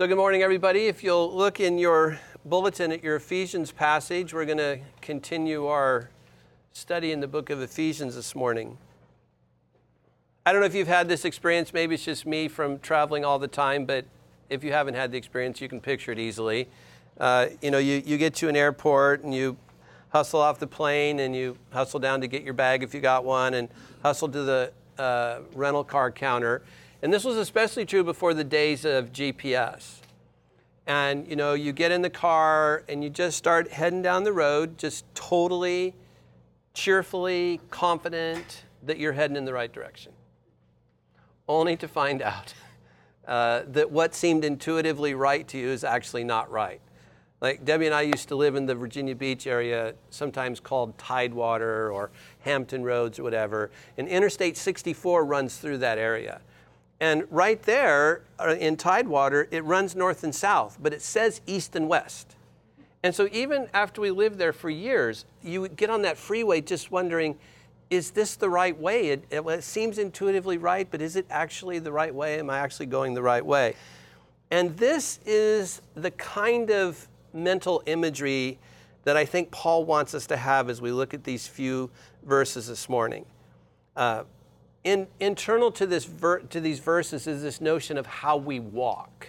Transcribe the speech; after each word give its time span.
So, 0.00 0.06
good 0.06 0.16
morning, 0.16 0.42
everybody. 0.42 0.86
If 0.86 1.04
you'll 1.04 1.30
look 1.30 1.60
in 1.60 1.76
your 1.76 2.18
bulletin 2.46 2.90
at 2.90 3.04
your 3.04 3.16
Ephesians 3.16 3.70
passage, 3.70 4.32
we're 4.32 4.46
going 4.46 4.56
to 4.56 4.78
continue 5.02 5.66
our 5.66 6.08
study 6.72 7.12
in 7.12 7.20
the 7.20 7.28
book 7.28 7.50
of 7.50 7.60
Ephesians 7.60 8.14
this 8.14 8.34
morning. 8.34 8.78
I 10.46 10.52
don't 10.52 10.62
know 10.62 10.66
if 10.66 10.74
you've 10.74 10.88
had 10.88 11.06
this 11.06 11.26
experience, 11.26 11.74
maybe 11.74 11.96
it's 11.96 12.04
just 12.06 12.24
me 12.24 12.48
from 12.48 12.78
traveling 12.78 13.26
all 13.26 13.38
the 13.38 13.46
time, 13.46 13.84
but 13.84 14.06
if 14.48 14.64
you 14.64 14.72
haven't 14.72 14.94
had 14.94 15.12
the 15.12 15.18
experience, 15.18 15.60
you 15.60 15.68
can 15.68 15.82
picture 15.82 16.12
it 16.12 16.18
easily. 16.18 16.70
Uh, 17.18 17.48
you 17.60 17.70
know, 17.70 17.76
you, 17.76 18.02
you 18.02 18.16
get 18.16 18.32
to 18.36 18.48
an 18.48 18.56
airport 18.56 19.22
and 19.22 19.34
you 19.34 19.58
hustle 20.08 20.40
off 20.40 20.58
the 20.58 20.66
plane 20.66 21.20
and 21.20 21.36
you 21.36 21.58
hustle 21.74 22.00
down 22.00 22.22
to 22.22 22.26
get 22.26 22.42
your 22.42 22.54
bag 22.54 22.82
if 22.82 22.94
you 22.94 23.02
got 23.02 23.22
one 23.22 23.52
and 23.52 23.68
hustle 24.02 24.30
to 24.30 24.44
the 24.44 24.72
uh, 24.96 25.40
rental 25.54 25.84
car 25.84 26.10
counter 26.10 26.62
and 27.02 27.12
this 27.12 27.24
was 27.24 27.36
especially 27.36 27.84
true 27.84 28.04
before 28.04 28.34
the 28.34 28.44
days 28.44 28.84
of 28.84 29.12
GPS. 29.12 30.00
And 30.86 31.26
you 31.28 31.36
know, 31.36 31.54
you 31.54 31.72
get 31.72 31.92
in 31.92 32.02
the 32.02 32.10
car 32.10 32.82
and 32.88 33.02
you 33.02 33.10
just 33.10 33.38
start 33.38 33.70
heading 33.70 34.02
down 34.02 34.24
the 34.24 34.32
road, 34.32 34.76
just 34.76 35.04
totally, 35.14 35.94
cheerfully 36.74 37.60
confident 37.70 38.64
that 38.82 38.98
you're 38.98 39.12
heading 39.12 39.36
in 39.36 39.44
the 39.44 39.52
right 39.52 39.72
direction. 39.72 40.12
Only 41.48 41.76
to 41.76 41.88
find 41.88 42.22
out 42.22 42.54
uh, 43.26 43.62
that 43.68 43.90
what 43.90 44.14
seemed 44.14 44.44
intuitively 44.44 45.14
right 45.14 45.46
to 45.48 45.58
you 45.58 45.68
is 45.68 45.84
actually 45.84 46.24
not 46.24 46.50
right. 46.50 46.80
Like 47.40 47.64
Debbie 47.64 47.86
and 47.86 47.94
I 47.94 48.02
used 48.02 48.28
to 48.28 48.36
live 48.36 48.54
in 48.54 48.66
the 48.66 48.74
Virginia 48.74 49.14
Beach 49.14 49.46
area, 49.46 49.94
sometimes 50.10 50.60
called 50.60 50.98
Tidewater 50.98 51.90
or 51.90 52.10
Hampton 52.40 52.82
Roads 52.82 53.18
or 53.18 53.22
whatever. 53.22 53.70
And 53.96 54.08
Interstate 54.08 54.58
64 54.58 55.24
runs 55.24 55.56
through 55.56 55.78
that 55.78 55.96
area. 55.96 56.42
And 57.00 57.24
right 57.30 57.62
there 57.62 58.22
uh, 58.38 58.54
in 58.58 58.76
Tidewater, 58.76 59.48
it 59.50 59.64
runs 59.64 59.96
north 59.96 60.22
and 60.22 60.34
south, 60.34 60.78
but 60.80 60.92
it 60.92 61.00
says 61.00 61.40
east 61.46 61.74
and 61.74 61.88
west. 61.88 62.36
And 63.02 63.14
so 63.14 63.28
even 63.32 63.68
after 63.72 64.02
we 64.02 64.10
lived 64.10 64.38
there 64.38 64.52
for 64.52 64.68
years, 64.68 65.24
you 65.42 65.62
would 65.62 65.76
get 65.76 65.88
on 65.88 66.02
that 66.02 66.18
freeway 66.18 66.60
just 66.60 66.90
wondering, 66.90 67.38
is 67.88 68.10
this 68.10 68.36
the 68.36 68.50
right 68.50 68.78
way? 68.78 69.08
It, 69.08 69.24
it, 69.30 69.40
it, 69.40 69.64
seems 69.64 69.98
intuitively 69.98 70.58
right, 70.58 70.86
but 70.90 71.00
is 71.00 71.16
it 71.16 71.26
actually 71.30 71.78
the 71.78 71.90
right 71.90 72.14
way? 72.14 72.38
Am 72.38 72.50
I 72.50 72.58
actually 72.58 72.86
going 72.86 73.14
the 73.14 73.22
right 73.22 73.44
way? 73.44 73.74
And 74.50 74.76
this 74.76 75.18
is 75.24 75.80
the 75.94 76.10
kind 76.12 76.70
of 76.70 77.08
mental 77.32 77.82
imagery 77.86 78.58
that 79.04 79.16
I 79.16 79.24
think 79.24 79.50
Paul 79.50 79.84
wants 79.84 80.14
us 80.14 80.26
to 80.26 80.36
have 80.36 80.68
as 80.68 80.82
we 80.82 80.92
look 80.92 81.14
at 81.14 81.24
these 81.24 81.48
few 81.48 81.90
verses 82.24 82.68
this 82.68 82.88
morning. 82.88 83.24
Uh, 83.96 84.24
in, 84.84 85.06
internal 85.18 85.70
to, 85.72 85.86
this 85.86 86.04
ver, 86.04 86.40
to 86.40 86.60
these 86.60 86.78
verses 86.78 87.26
is 87.26 87.42
this 87.42 87.60
notion 87.60 87.98
of 87.98 88.06
how 88.06 88.36
we 88.36 88.60
walk. 88.60 89.28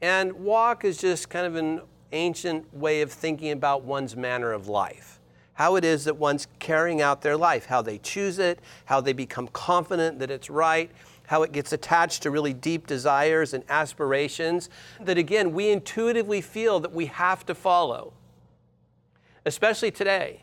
And 0.00 0.32
walk 0.32 0.84
is 0.84 0.98
just 0.98 1.30
kind 1.30 1.46
of 1.46 1.56
an 1.56 1.80
ancient 2.12 2.74
way 2.74 3.00
of 3.02 3.10
thinking 3.10 3.52
about 3.52 3.84
one's 3.84 4.16
manner 4.16 4.52
of 4.52 4.68
life. 4.68 5.20
How 5.54 5.76
it 5.76 5.84
is 5.84 6.04
that 6.04 6.16
one's 6.16 6.46
carrying 6.58 7.00
out 7.00 7.22
their 7.22 7.36
life, 7.36 7.66
how 7.66 7.82
they 7.82 7.98
choose 7.98 8.38
it, 8.38 8.58
how 8.86 9.00
they 9.00 9.12
become 9.12 9.48
confident 9.48 10.18
that 10.18 10.30
it's 10.30 10.50
right, 10.50 10.90
how 11.26 11.42
it 11.42 11.52
gets 11.52 11.72
attached 11.72 12.22
to 12.22 12.30
really 12.30 12.52
deep 12.52 12.86
desires 12.86 13.54
and 13.54 13.64
aspirations 13.68 14.68
that, 15.00 15.18
again, 15.18 15.52
we 15.52 15.70
intuitively 15.70 16.40
feel 16.40 16.80
that 16.80 16.92
we 16.92 17.06
have 17.06 17.46
to 17.46 17.54
follow, 17.54 18.12
especially 19.46 19.90
today 19.90 20.42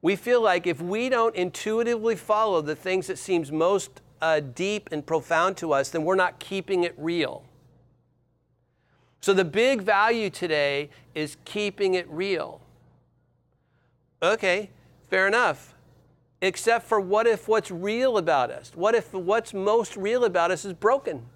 we 0.00 0.16
feel 0.16 0.40
like 0.40 0.66
if 0.66 0.80
we 0.80 1.08
don't 1.08 1.34
intuitively 1.34 2.16
follow 2.16 2.60
the 2.60 2.76
things 2.76 3.08
that 3.08 3.18
seems 3.18 3.50
most 3.50 4.00
uh, 4.20 4.40
deep 4.40 4.88
and 4.92 5.04
profound 5.04 5.56
to 5.56 5.72
us, 5.72 5.90
then 5.90 6.04
we're 6.04 6.14
not 6.14 6.38
keeping 6.38 6.84
it 6.84 6.94
real. 6.96 7.44
So 9.20 9.34
the 9.34 9.44
big 9.44 9.82
value 9.82 10.30
today 10.30 10.90
is 11.14 11.36
keeping 11.44 11.94
it 11.94 12.08
real. 12.08 12.60
Okay, 14.22 14.70
fair 15.10 15.26
enough. 15.26 15.74
Except 16.40 16.86
for 16.86 17.00
what 17.00 17.26
if 17.26 17.48
what's 17.48 17.70
real 17.70 18.16
about 18.16 18.50
us? 18.50 18.70
What 18.74 18.94
if 18.94 19.12
what's 19.12 19.52
most 19.52 19.96
real 19.96 20.24
about 20.24 20.52
us 20.52 20.64
is 20.64 20.72
broken? 20.72 21.26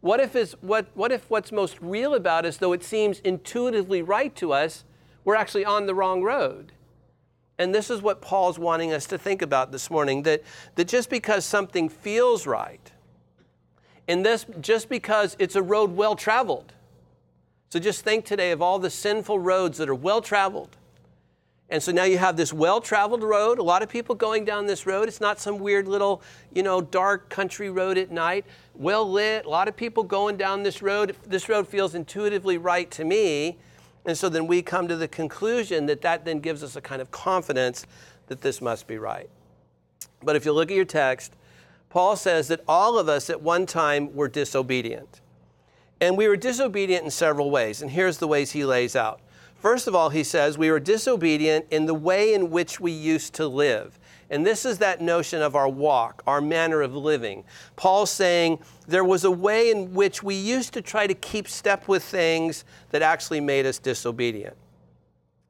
What 0.00 0.18
if, 0.18 0.34
is, 0.34 0.56
what, 0.62 0.86
what 0.94 1.12
if 1.12 1.28
what's 1.28 1.52
most 1.52 1.78
real 1.82 2.14
about 2.14 2.46
us, 2.46 2.56
though 2.56 2.72
it 2.72 2.82
seems 2.82 3.20
intuitively 3.20 4.00
right 4.00 4.34
to 4.36 4.54
us, 4.54 4.84
we're 5.24 5.34
actually 5.34 5.66
on 5.66 5.84
the 5.84 5.94
wrong 5.94 6.22
road? 6.22 6.72
And 7.60 7.74
this 7.74 7.90
is 7.90 8.00
what 8.00 8.22
Paul's 8.22 8.58
wanting 8.58 8.90
us 8.90 9.04
to 9.08 9.18
think 9.18 9.42
about 9.42 9.70
this 9.70 9.90
morning 9.90 10.22
that, 10.22 10.42
that 10.76 10.88
just 10.88 11.10
because 11.10 11.44
something 11.44 11.90
feels 11.90 12.46
right, 12.46 12.90
and 14.08 14.24
this 14.24 14.46
just 14.62 14.88
because 14.88 15.36
it's 15.38 15.56
a 15.56 15.62
road 15.62 15.94
well 15.94 16.16
traveled. 16.16 16.72
So 17.68 17.78
just 17.78 18.02
think 18.02 18.24
today 18.24 18.52
of 18.52 18.62
all 18.62 18.78
the 18.78 18.88
sinful 18.88 19.40
roads 19.40 19.76
that 19.76 19.90
are 19.90 19.94
well 19.94 20.22
traveled. 20.22 20.78
And 21.68 21.82
so 21.82 21.92
now 21.92 22.04
you 22.04 22.16
have 22.16 22.34
this 22.34 22.50
well 22.50 22.80
traveled 22.80 23.22
road, 23.22 23.58
a 23.58 23.62
lot 23.62 23.82
of 23.82 23.90
people 23.90 24.14
going 24.14 24.46
down 24.46 24.64
this 24.64 24.86
road. 24.86 25.06
It's 25.06 25.20
not 25.20 25.38
some 25.38 25.58
weird 25.58 25.86
little, 25.86 26.22
you 26.54 26.62
know, 26.62 26.80
dark 26.80 27.28
country 27.28 27.68
road 27.68 27.98
at 27.98 28.10
night, 28.10 28.46
well 28.74 29.08
lit, 29.08 29.44
a 29.44 29.50
lot 29.50 29.68
of 29.68 29.76
people 29.76 30.02
going 30.02 30.38
down 30.38 30.62
this 30.62 30.80
road. 30.80 31.14
This 31.26 31.46
road 31.50 31.68
feels 31.68 31.94
intuitively 31.94 32.56
right 32.56 32.90
to 32.92 33.04
me. 33.04 33.58
And 34.06 34.16
so 34.16 34.28
then 34.28 34.46
we 34.46 34.62
come 34.62 34.88
to 34.88 34.96
the 34.96 35.08
conclusion 35.08 35.86
that 35.86 36.00
that 36.02 36.24
then 36.24 36.40
gives 36.40 36.62
us 36.62 36.76
a 36.76 36.80
kind 36.80 37.02
of 37.02 37.10
confidence 37.10 37.86
that 38.28 38.40
this 38.40 38.60
must 38.60 38.86
be 38.86 38.98
right. 38.98 39.28
But 40.22 40.36
if 40.36 40.44
you 40.44 40.52
look 40.52 40.70
at 40.70 40.76
your 40.76 40.84
text, 40.84 41.34
Paul 41.88 42.16
says 42.16 42.48
that 42.48 42.62
all 42.68 42.98
of 42.98 43.08
us 43.08 43.28
at 43.28 43.42
one 43.42 43.66
time 43.66 44.14
were 44.14 44.28
disobedient. 44.28 45.20
And 46.00 46.16
we 46.16 46.28
were 46.28 46.36
disobedient 46.36 47.04
in 47.04 47.10
several 47.10 47.50
ways. 47.50 47.82
And 47.82 47.90
here's 47.90 48.18
the 48.18 48.28
ways 48.28 48.52
he 48.52 48.64
lays 48.64 48.96
out. 48.96 49.20
First 49.56 49.86
of 49.86 49.94
all, 49.94 50.08
he 50.08 50.24
says 50.24 50.56
we 50.56 50.70
were 50.70 50.80
disobedient 50.80 51.66
in 51.70 51.84
the 51.84 51.94
way 51.94 52.32
in 52.32 52.50
which 52.50 52.80
we 52.80 52.92
used 52.92 53.34
to 53.34 53.46
live. 53.46 53.98
And 54.30 54.46
this 54.46 54.64
is 54.64 54.78
that 54.78 55.00
notion 55.00 55.42
of 55.42 55.56
our 55.56 55.68
walk, 55.68 56.22
our 56.26 56.40
manner 56.40 56.82
of 56.82 56.94
living. 56.94 57.44
Paul's 57.74 58.12
saying 58.12 58.60
there 58.86 59.04
was 59.04 59.24
a 59.24 59.30
way 59.30 59.72
in 59.72 59.92
which 59.92 60.22
we 60.22 60.36
used 60.36 60.72
to 60.74 60.82
try 60.82 61.08
to 61.08 61.14
keep 61.14 61.48
step 61.48 61.88
with 61.88 62.04
things 62.04 62.64
that 62.90 63.02
actually 63.02 63.40
made 63.40 63.66
us 63.66 63.78
disobedient. 63.80 64.56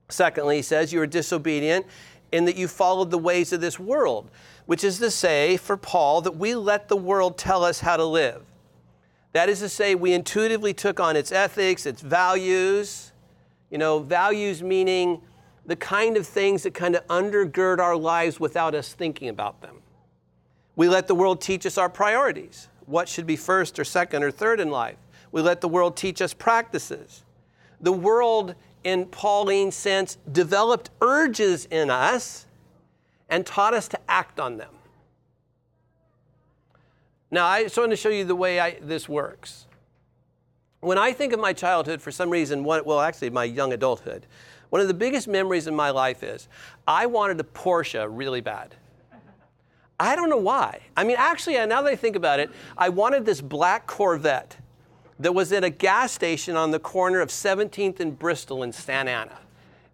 Secondly, 0.09 0.57
he 0.57 0.63
says 0.63 0.93
you 0.93 0.99
were 0.99 1.07
disobedient 1.07 1.87
in 2.33 2.47
that 2.47 2.57
you 2.57 2.67
followed 2.67 3.11
the 3.11 3.19
ways 3.19 3.53
of 3.53 3.61
this 3.61 3.79
world, 3.79 4.31
which 4.65 4.83
is 4.83 4.99
to 4.99 5.11
say, 5.11 5.59
for 5.59 5.77
Paul, 5.77 6.23
that 6.23 6.37
we 6.37 6.55
let 6.55 6.89
the 6.89 6.97
world 6.97 7.37
tell 7.37 7.63
us 7.63 7.81
how 7.81 7.97
to 7.97 8.05
live. 8.05 8.43
That 9.33 9.49
is 9.49 9.61
to 9.61 9.69
say, 9.69 9.95
we 9.95 10.13
intuitively 10.13 10.73
took 10.73 10.99
on 10.99 11.17
its 11.17 11.33
ethics, 11.33 11.87
its 11.87 12.01
values. 12.01 13.13
You 13.71 13.79
know, 13.79 14.01
values 14.01 14.63
meaning 14.63 15.23
the 15.71 15.77
kind 15.77 16.17
of 16.17 16.27
things 16.27 16.65
that 16.65 16.75
kind 16.75 16.97
of 16.97 17.07
undergird 17.07 17.79
our 17.79 17.95
lives 17.95 18.41
without 18.41 18.75
us 18.75 18.93
thinking 18.93 19.29
about 19.29 19.61
them. 19.63 19.77
We 20.75 20.89
let 20.89 21.07
the 21.07 21.15
world 21.15 21.41
teach 21.41 21.65
us 21.65 21.79
our 21.79 21.89
priorities, 21.89 22.67
what 22.87 23.09
should 23.09 23.25
be 23.25 23.37
first 23.37 23.79
or 23.79 23.85
second 23.85 24.25
or 24.25 24.33
third 24.33 24.59
in 24.59 24.73
life. 24.73 24.97
We 25.31 25.43
let 25.43 25.61
the 25.61 25.69
world 25.69 25.97
teach 25.97 26.21
us 26.21 26.35
practices. 26.35 27.23
The 27.81 27.93
world, 27.93 28.57
in 28.83 29.07
Pauline's 29.07 29.77
sense, 29.77 30.19
developed 30.33 30.91
urges 31.01 31.67
in 31.67 31.89
us 31.89 32.47
and 33.29 33.47
taught 33.47 33.73
us 33.73 33.87
to 33.89 34.01
act 34.09 34.41
on 34.41 34.57
them. 34.57 34.75
Now, 37.31 37.47
I 37.47 37.63
just 37.63 37.79
want 37.79 37.91
to 37.91 37.97
show 37.97 38.09
you 38.09 38.25
the 38.25 38.35
way 38.35 38.59
I, 38.59 38.77
this 38.81 39.09
works. 39.09 39.69
When 40.81 40.99
I 40.99 41.13
think 41.13 41.33
of 41.33 41.39
my 41.39 41.53
childhood, 41.53 42.03
for 42.03 42.11
some 42.11 42.29
reason, 42.29 42.65
well, 42.65 42.99
actually, 42.99 43.31
my 43.31 43.45
young 43.45 43.73
adulthood, 43.73 44.27
one 44.71 44.81
of 44.81 44.89
the 44.89 44.95
biggest 44.95 45.29
memories 45.29 45.67
in 45.67 45.75
my 45.75 45.91
life 45.91 46.23
is 46.23 46.49
I 46.87 47.07
wanted 47.07 47.39
a 47.41 47.45
Porsche 47.45 48.07
really 48.09 48.41
bad. 48.41 48.75
I 49.99 50.17
don't 50.17 50.31
know 50.31 50.39
why. 50.39 50.81
I 50.97 51.05
mean, 51.05 51.17
actually, 51.19 51.59
uh, 51.59 51.67
now 51.67 51.83
that 51.83 51.91
I 51.91 51.97
think 51.97 52.17
about 52.17 52.41
it, 52.41 52.51
I 52.79 52.89
wanted 52.89 53.27
this 53.27 53.43
black 53.43 53.87
Corvette 53.87 54.57
that 55.19 55.35
was 55.35 55.53
at 55.53 55.63
a 55.63 55.69
gas 55.69 56.13
station 56.13 56.57
on 56.57 56.71
the 56.71 56.79
corner 56.79 57.21
of 57.21 57.29
17th 57.29 58.01
and 58.01 58.19
Bristol 58.19 58.63
in 58.63 58.73
Santa 58.73 59.11
Ana 59.11 59.39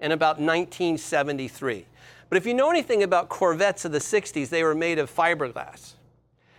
in 0.00 0.12
about 0.12 0.36
1973. 0.36 1.86
But 2.28 2.36
if 2.36 2.46
you 2.46 2.54
know 2.54 2.70
anything 2.70 3.02
about 3.02 3.28
Corvettes 3.28 3.84
of 3.84 3.90
the 3.90 3.98
60s, 3.98 4.48
they 4.48 4.62
were 4.62 4.74
made 4.74 5.00
of 5.00 5.12
fiberglass. 5.12 5.94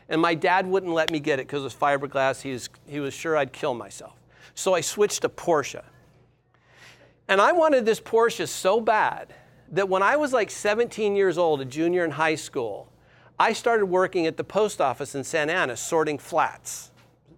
And 0.09 0.21
my 0.21 0.35
dad 0.35 0.67
wouldn't 0.67 0.91
let 0.91 1.11
me 1.11 1.19
get 1.19 1.39
it 1.39 1.47
because 1.47 1.61
it 1.61 1.65
was 1.65 1.75
fiberglass. 1.75 2.41
He 2.41 2.51
was, 2.51 2.69
he 2.87 2.99
was 2.99 3.13
sure 3.13 3.37
I'd 3.37 3.53
kill 3.53 3.73
myself. 3.73 4.15
So 4.55 4.73
I 4.73 4.81
switched 4.81 5.21
to 5.21 5.29
Porsche. 5.29 5.83
And 7.27 7.41
I 7.41 7.51
wanted 7.51 7.85
this 7.85 7.99
Porsche 7.99 8.47
so 8.47 8.79
bad 8.79 9.33
that 9.71 9.89
when 9.89 10.01
I 10.01 10.15
was 10.15 10.31
like 10.31 10.49
17 10.49 11.15
years 11.15 11.37
old, 11.37 11.59
a 11.59 11.65
junior 11.65 12.05
in 12.05 12.11
high 12.11 12.35
school, 12.35 12.91
I 13.37 13.53
started 13.53 13.85
working 13.85 14.25
at 14.25 14.37
the 14.37 14.43
post 14.43 14.79
office 14.79 15.13
in 15.13 15.23
Santa 15.23 15.53
Ana 15.53 15.77
sorting 15.77 16.17
flats 16.17 16.91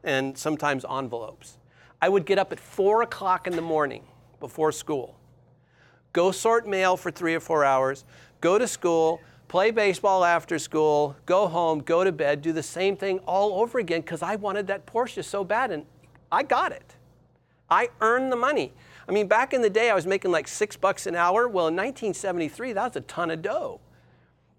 and 0.04 0.38
sometimes 0.38 0.86
envelopes. 0.90 1.58
I 2.02 2.08
would 2.08 2.26
get 2.26 2.38
up 2.38 2.52
at 2.52 2.60
4 2.60 3.02
o'clock 3.02 3.48
in 3.48 3.56
the 3.56 3.62
morning 3.62 4.04
before 4.40 4.72
school, 4.72 5.18
go 6.14 6.32
sort 6.32 6.68
mail 6.68 6.96
for 6.96 7.12
three 7.12 7.36
or 7.36 7.42
four 7.42 7.66
hours, 7.66 8.06
go 8.40 8.58
to 8.58 8.68
school, 8.68 9.20
play 9.50 9.72
baseball 9.72 10.24
after 10.24 10.58
school, 10.58 11.16
go 11.26 11.48
home, 11.48 11.80
go 11.80 12.04
to 12.04 12.12
bed, 12.12 12.42
do 12.42 12.54
the 12.54 12.64
same 12.64 12.96
thing 12.96 13.20
all 13.20 13.60
over 13.60 13.80
again 13.80 14.02
because 14.02 14.22
I 14.22 14.36
wanted 14.38 14.68
that 14.68 14.86
Porsche 14.86 15.26
so 15.26 15.44
bad. 15.44 15.72
And 15.72 15.86
I 16.32 16.44
got 16.44 16.72
it. 16.72 16.96
I 17.70 17.90
earned 18.00 18.32
the 18.32 18.38
money. 18.38 18.72
I 19.10 19.12
mean, 19.12 19.28
back 19.28 19.56
in 19.56 19.64
the 19.64 19.72
day, 19.72 19.90
I 19.90 19.96
was 19.96 20.06
making 20.06 20.30
like 20.30 20.48
six 20.48 20.78
bucks 20.78 21.08
an 21.08 21.16
hour. 21.16 21.48
Well, 21.48 21.68
in 21.68 21.76
1973, 21.76 22.74
that 22.74 22.84
was 22.90 22.96
a 22.96 23.02
ton 23.02 23.32
of 23.32 23.42
dough. 23.42 23.80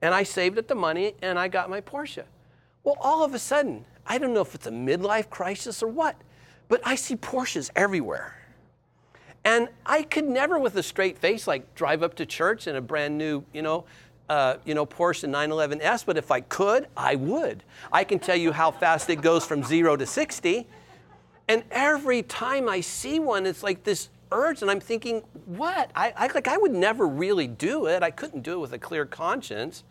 And 0.02 0.12
I 0.12 0.24
saved 0.24 0.58
up 0.58 0.66
the 0.66 0.74
money 0.74 1.14
and 1.22 1.38
I 1.38 1.46
got 1.46 1.70
my 1.70 1.80
Porsche. 1.80 2.24
Well, 2.82 2.96
all 3.00 3.22
of 3.24 3.32
a 3.32 3.38
sudden, 3.38 3.84
I 4.04 4.18
don't 4.18 4.34
know 4.34 4.40
if 4.40 4.56
it's 4.56 4.66
a 4.66 4.72
midlife 4.72 5.30
crisis 5.30 5.84
or 5.84 5.86
what, 5.86 6.16
but 6.66 6.80
I 6.84 6.96
see 6.96 7.14
Porsches 7.14 7.70
everywhere. 7.76 8.34
And 9.44 9.68
I 9.86 10.02
could 10.02 10.28
never, 10.28 10.58
with 10.58 10.74
a 10.74 10.82
straight 10.82 11.16
face, 11.16 11.46
like 11.46 11.72
drive 11.76 12.02
up 12.02 12.14
to 12.16 12.26
church 12.26 12.66
in 12.66 12.74
a 12.74 12.80
brand 12.80 13.16
new, 13.16 13.44
you 13.52 13.62
know, 13.62 13.84
uh, 14.28 14.56
you 14.64 14.74
know, 14.74 14.84
Porsche 14.84 15.28
911S. 15.28 16.04
But 16.04 16.16
if 16.16 16.32
I 16.32 16.40
could, 16.40 16.88
I 16.96 17.14
would. 17.14 17.62
I 17.92 18.02
can 18.02 18.18
tell 18.18 18.36
you 18.36 18.50
how 18.50 18.72
fast 18.72 19.10
it 19.10 19.22
goes 19.22 19.46
from 19.46 19.62
zero 19.62 19.96
to 19.96 20.06
60. 20.06 20.66
And 21.46 21.62
every 21.70 22.24
time 22.24 22.68
I 22.68 22.80
see 22.80 23.20
one, 23.20 23.46
it's 23.46 23.62
like 23.62 23.84
this 23.84 24.08
urge, 24.32 24.62
and 24.62 24.70
I'm 24.70 24.80
thinking, 24.80 25.22
what? 25.46 25.90
I, 25.94 26.12
I 26.16 26.26
like 26.28 26.48
I 26.48 26.56
would 26.56 26.72
never 26.72 27.06
really 27.06 27.46
do 27.46 27.86
it. 27.86 28.02
I 28.02 28.10
couldn't 28.10 28.42
do 28.42 28.54
it 28.54 28.58
with 28.58 28.72
a 28.72 28.78
clear 28.78 29.06
conscience. 29.06 29.84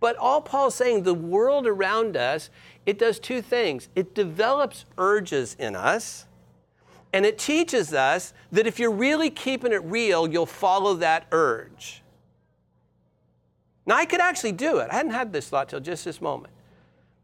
But 0.00 0.16
all 0.16 0.40
Paul's 0.40 0.74
saying, 0.74 1.04
the 1.04 1.14
world 1.14 1.66
around 1.66 2.16
us, 2.16 2.50
it 2.86 2.98
does 2.98 3.18
two 3.20 3.40
things. 3.40 3.88
It 3.94 4.14
develops 4.14 4.84
urges 4.98 5.54
in 5.58 5.76
us, 5.76 6.26
and 7.12 7.24
it 7.24 7.38
teaches 7.38 7.92
us 7.94 8.32
that 8.50 8.66
if 8.66 8.78
you're 8.78 8.90
really 8.90 9.30
keeping 9.30 9.72
it 9.72 9.84
real, 9.84 10.26
you'll 10.26 10.46
follow 10.46 10.94
that 10.94 11.26
urge. 11.30 12.02
Now, 13.86 13.96
I 13.96 14.04
could 14.04 14.20
actually 14.20 14.52
do 14.52 14.78
it. 14.78 14.88
I 14.90 14.94
hadn't 14.94 15.12
had 15.12 15.32
this 15.32 15.48
thought 15.48 15.68
till 15.68 15.80
just 15.80 16.04
this 16.04 16.20
moment. 16.20 16.52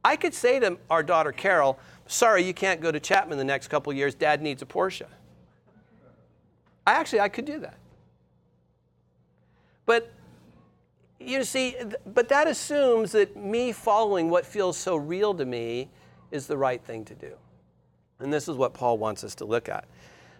I 0.04 0.16
could 0.16 0.34
say 0.34 0.60
to 0.60 0.78
our 0.90 1.02
daughter 1.02 1.32
Carol, 1.32 1.78
sorry, 2.06 2.44
you 2.44 2.54
can't 2.54 2.80
go 2.80 2.92
to 2.92 3.00
Chapman 3.00 3.38
the 3.38 3.44
next 3.44 3.68
couple 3.68 3.92
years. 3.92 4.14
Dad 4.14 4.40
needs 4.40 4.62
a 4.62 4.66
Porsche. 4.66 5.06
I 6.88 6.92
actually, 6.92 7.20
I 7.20 7.28
could 7.28 7.44
do 7.44 7.58
that. 7.60 7.76
But 9.84 10.10
you 11.20 11.44
see, 11.44 11.76
but 12.06 12.30
that 12.30 12.48
assumes 12.48 13.12
that 13.12 13.36
me 13.36 13.72
following 13.72 14.30
what 14.30 14.46
feels 14.46 14.78
so 14.78 14.96
real 14.96 15.34
to 15.34 15.44
me 15.44 15.90
is 16.30 16.46
the 16.46 16.56
right 16.56 16.82
thing 16.82 17.04
to 17.04 17.14
do. 17.14 17.34
And 18.20 18.32
this 18.32 18.48
is 18.48 18.56
what 18.56 18.72
Paul 18.72 18.96
wants 18.96 19.22
us 19.22 19.34
to 19.34 19.44
look 19.44 19.68
at. 19.68 19.84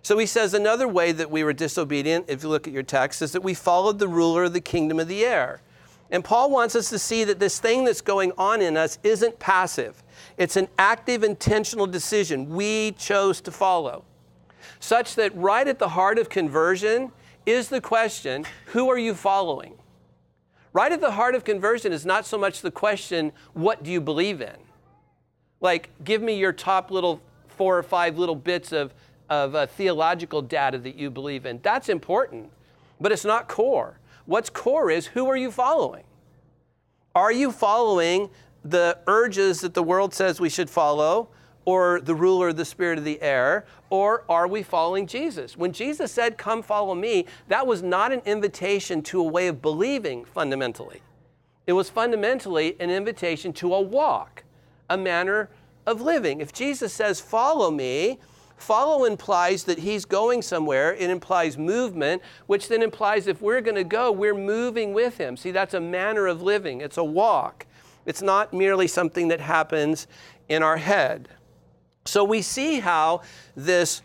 So 0.00 0.16
he 0.16 0.24
says 0.24 0.54
another 0.54 0.88
way 0.88 1.12
that 1.12 1.30
we 1.30 1.44
were 1.44 1.52
disobedient, 1.52 2.24
if 2.28 2.42
you 2.42 2.48
look 2.48 2.66
at 2.66 2.72
your 2.72 2.82
text, 2.82 3.20
is 3.20 3.32
that 3.32 3.42
we 3.42 3.52
followed 3.52 3.98
the 3.98 4.08
ruler 4.08 4.44
of 4.44 4.54
the 4.54 4.62
kingdom 4.62 4.98
of 4.98 5.06
the 5.06 5.26
air. 5.26 5.60
And 6.10 6.24
Paul 6.24 6.50
wants 6.50 6.74
us 6.74 6.88
to 6.88 6.98
see 6.98 7.24
that 7.24 7.40
this 7.40 7.60
thing 7.60 7.84
that's 7.84 8.00
going 8.00 8.32
on 8.38 8.62
in 8.62 8.78
us 8.78 8.98
isn't 9.02 9.38
passive, 9.38 10.02
it's 10.38 10.56
an 10.56 10.68
active, 10.78 11.24
intentional 11.24 11.86
decision 11.86 12.48
we 12.48 12.92
chose 12.92 13.42
to 13.42 13.50
follow. 13.50 14.06
Such 14.80 15.14
that 15.16 15.34
right 15.36 15.66
at 15.66 15.78
the 15.78 15.90
heart 15.90 16.18
of 16.18 16.28
conversion 16.28 17.12
is 17.46 17.68
the 17.68 17.80
question 17.80 18.44
who 18.66 18.88
are 18.88 18.98
you 18.98 19.14
following? 19.14 19.74
Right 20.72 20.92
at 20.92 21.00
the 21.00 21.12
heart 21.12 21.34
of 21.34 21.44
conversion 21.44 21.92
is 21.92 22.04
not 22.04 22.26
so 22.26 22.38
much 22.38 22.60
the 22.60 22.70
question, 22.70 23.32
what 23.54 23.82
do 23.82 23.90
you 23.90 24.00
believe 24.00 24.40
in? 24.40 24.56
Like, 25.60 25.90
give 26.04 26.22
me 26.22 26.38
your 26.38 26.52
top 26.52 26.90
little 26.90 27.20
four 27.48 27.76
or 27.76 27.82
five 27.82 28.18
little 28.18 28.36
bits 28.36 28.72
of, 28.72 28.94
of 29.28 29.54
uh, 29.54 29.66
theological 29.66 30.42
data 30.42 30.78
that 30.78 30.94
you 30.94 31.10
believe 31.10 31.46
in. 31.46 31.58
That's 31.62 31.88
important, 31.88 32.50
but 33.00 33.10
it's 33.12 33.24
not 33.24 33.48
core. 33.48 33.98
What's 34.26 34.50
core 34.50 34.90
is 34.90 35.06
who 35.06 35.26
are 35.26 35.36
you 35.36 35.50
following? 35.50 36.04
Are 37.14 37.32
you 37.32 37.50
following 37.50 38.30
the 38.64 38.98
urges 39.06 39.60
that 39.60 39.74
the 39.74 39.82
world 39.82 40.14
says 40.14 40.38
we 40.38 40.50
should 40.50 40.70
follow, 40.70 41.28
or 41.68 42.00
the 42.00 42.14
ruler 42.14 42.48
of 42.48 42.56
the 42.56 42.64
spirit 42.64 42.96
of 42.96 43.04
the 43.04 43.20
air, 43.20 43.66
or 43.90 44.24
are 44.26 44.48
we 44.48 44.62
following 44.62 45.06
Jesus? 45.06 45.54
When 45.54 45.70
Jesus 45.70 46.10
said, 46.10 46.38
Come 46.38 46.62
follow 46.62 46.94
me, 46.94 47.26
that 47.48 47.66
was 47.66 47.82
not 47.82 48.10
an 48.10 48.22
invitation 48.24 49.02
to 49.02 49.20
a 49.20 49.24
way 49.24 49.48
of 49.48 49.60
believing 49.60 50.24
fundamentally. 50.24 51.02
It 51.66 51.74
was 51.74 51.90
fundamentally 51.90 52.74
an 52.80 52.88
invitation 52.88 53.52
to 53.52 53.74
a 53.74 53.82
walk, 53.82 54.44
a 54.88 54.96
manner 54.96 55.50
of 55.84 56.00
living. 56.00 56.40
If 56.40 56.54
Jesus 56.54 56.90
says, 56.90 57.20
Follow 57.20 57.70
me, 57.70 58.18
Follow 58.56 59.04
implies 59.04 59.64
that 59.64 59.80
he's 59.80 60.06
going 60.06 60.40
somewhere. 60.40 60.94
It 60.94 61.10
implies 61.10 61.58
movement, 61.58 62.22
which 62.46 62.68
then 62.68 62.82
implies 62.82 63.26
if 63.26 63.42
we're 63.42 63.60
going 63.60 63.76
to 63.76 63.84
go, 63.84 64.10
we're 64.10 64.34
moving 64.34 64.94
with 64.94 65.18
him. 65.18 65.36
See, 65.36 65.52
that's 65.52 65.74
a 65.74 65.80
manner 65.80 66.26
of 66.26 66.42
living, 66.42 66.80
it's 66.80 66.96
a 66.96 67.04
walk. 67.04 67.66
It's 68.04 68.22
not 68.22 68.54
merely 68.54 68.88
something 68.88 69.28
that 69.28 69.40
happens 69.40 70.08
in 70.48 70.62
our 70.62 70.78
head. 70.78 71.28
So 72.08 72.24
we 72.24 72.40
see 72.40 72.80
how 72.80 73.20
this 73.54 74.00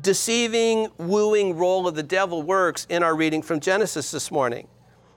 deceiving, 0.00 0.88
wooing 0.98 1.56
role 1.56 1.86
of 1.86 1.94
the 1.94 2.02
devil 2.02 2.42
works 2.42 2.84
in 2.90 3.02
our 3.04 3.14
reading 3.14 3.42
from 3.42 3.60
Genesis 3.60 4.10
this 4.10 4.30
morning, 4.32 4.66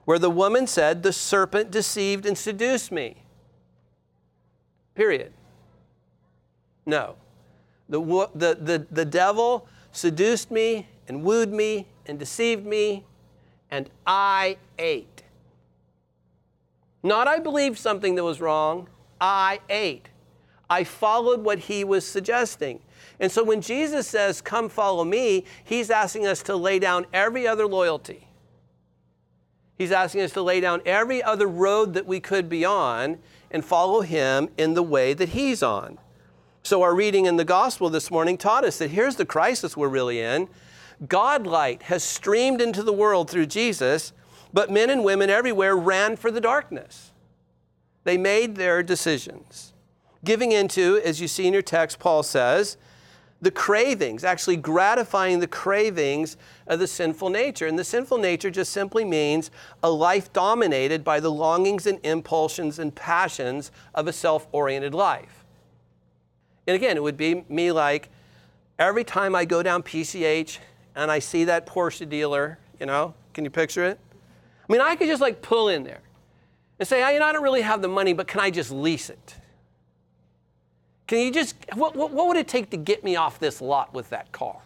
where 0.05 0.19
the 0.19 0.29
woman 0.29 0.67
said, 0.67 1.01
The 1.01 1.13
serpent 1.13 1.71
deceived 1.71 2.27
and 2.27 2.37
seduced 2.37 2.91
me. 2.91 3.23
Period. 4.93 5.33
No. 6.85 7.15
The, 7.89 7.99
the, 8.35 8.55
the, 8.55 8.87
the 8.91 9.05
devil 9.05 9.67
seduced 9.91 10.51
me 10.51 10.87
and 11.07 11.23
wooed 11.23 11.51
me 11.51 11.87
and 12.05 12.19
deceived 12.19 12.65
me, 12.65 13.03
and 13.71 13.89
I 14.05 14.57
ate. 14.77 15.23
Not 17.01 17.27
I 17.27 17.39
believed 17.39 17.79
something 17.79 18.13
that 18.13 18.23
was 18.23 18.39
wrong, 18.39 18.89
I 19.19 19.59
ate. 19.69 20.09
I 20.71 20.85
followed 20.85 21.43
what 21.43 21.59
he 21.59 21.83
was 21.83 22.07
suggesting. 22.07 22.79
And 23.19 23.29
so 23.29 23.43
when 23.43 23.59
Jesus 23.59 24.07
says, 24.07 24.39
Come 24.39 24.69
follow 24.69 25.03
me, 25.03 25.43
he's 25.65 25.89
asking 25.89 26.25
us 26.25 26.41
to 26.43 26.55
lay 26.55 26.79
down 26.79 27.05
every 27.11 27.45
other 27.45 27.67
loyalty. 27.67 28.29
He's 29.77 29.91
asking 29.91 30.21
us 30.21 30.31
to 30.31 30.41
lay 30.41 30.61
down 30.61 30.81
every 30.85 31.21
other 31.21 31.45
road 31.45 31.93
that 31.95 32.05
we 32.05 32.21
could 32.21 32.47
be 32.47 32.63
on 32.63 33.17
and 33.51 33.65
follow 33.65 33.99
him 33.99 34.47
in 34.57 34.73
the 34.73 34.81
way 34.81 35.13
that 35.13 35.29
he's 35.29 35.61
on. 35.61 35.97
So, 36.63 36.83
our 36.83 36.95
reading 36.95 37.25
in 37.25 37.35
the 37.35 37.43
gospel 37.43 37.89
this 37.89 38.09
morning 38.09 38.37
taught 38.37 38.63
us 38.63 38.77
that 38.77 38.91
here's 38.91 39.17
the 39.17 39.25
crisis 39.25 39.75
we're 39.75 39.89
really 39.89 40.21
in. 40.21 40.47
God 41.05 41.45
light 41.45 41.83
has 41.83 42.01
streamed 42.01 42.61
into 42.61 42.81
the 42.81 42.93
world 42.93 43.29
through 43.29 43.47
Jesus, 43.47 44.13
but 44.53 44.71
men 44.71 44.89
and 44.89 45.03
women 45.03 45.29
everywhere 45.29 45.75
ran 45.75 46.15
for 46.15 46.31
the 46.31 46.39
darkness. 46.39 47.11
They 48.05 48.17
made 48.17 48.55
their 48.55 48.81
decisions. 48.83 49.70
Giving 50.23 50.51
into, 50.51 51.01
as 51.03 51.19
you 51.19 51.27
see 51.27 51.47
in 51.47 51.53
your 51.53 51.61
text, 51.61 51.99
Paul 51.99 52.23
says, 52.23 52.77
the 53.41 53.51
cravings, 53.51 54.23
actually 54.23 54.55
gratifying 54.55 55.39
the 55.39 55.47
cravings 55.47 56.37
of 56.67 56.77
the 56.77 56.85
sinful 56.85 57.29
nature. 57.29 57.65
And 57.65 57.77
the 57.77 57.83
sinful 57.83 58.19
nature 58.19 58.51
just 58.51 58.71
simply 58.71 59.03
means 59.03 59.49
a 59.81 59.89
life 59.89 60.31
dominated 60.31 61.03
by 61.03 61.19
the 61.19 61.31
longings 61.31 61.87
and 61.87 61.99
impulsions 62.03 62.77
and 62.77 62.93
passions 62.93 63.71
of 63.95 64.07
a 64.07 64.13
self 64.13 64.47
oriented 64.51 64.93
life. 64.93 65.43
And 66.67 66.75
again, 66.75 66.97
it 66.97 67.03
would 67.03 67.17
be 67.17 67.43
me 67.49 67.71
like 67.71 68.09
every 68.77 69.03
time 69.03 69.35
I 69.35 69.45
go 69.45 69.63
down 69.63 69.81
PCH 69.81 70.59
and 70.95 71.09
I 71.09 71.17
see 71.17 71.43
that 71.45 71.65
Porsche 71.65 72.07
dealer, 72.07 72.59
you 72.79 72.85
know, 72.85 73.15
can 73.33 73.43
you 73.43 73.49
picture 73.49 73.83
it? 73.85 73.99
I 74.69 74.71
mean, 74.71 74.81
I 74.81 74.95
could 74.95 75.07
just 75.07 75.21
like 75.21 75.41
pull 75.41 75.67
in 75.67 75.83
there 75.83 76.01
and 76.77 76.87
say, 76.87 77.01
I 77.01 77.17
don't 77.17 77.41
really 77.41 77.61
have 77.61 77.81
the 77.81 77.87
money, 77.87 78.13
but 78.13 78.27
can 78.27 78.39
I 78.39 78.51
just 78.51 78.69
lease 78.69 79.09
it? 79.09 79.35
Can 81.11 81.19
you 81.19 81.29
just, 81.29 81.57
what, 81.73 81.93
what, 81.93 82.11
what 82.11 82.29
would 82.29 82.37
it 82.37 82.47
take 82.47 82.69
to 82.69 82.77
get 82.77 83.03
me 83.03 83.17
off 83.17 83.37
this 83.37 83.59
lot 83.59 83.93
with 83.93 84.09
that 84.11 84.31
car? 84.31 84.61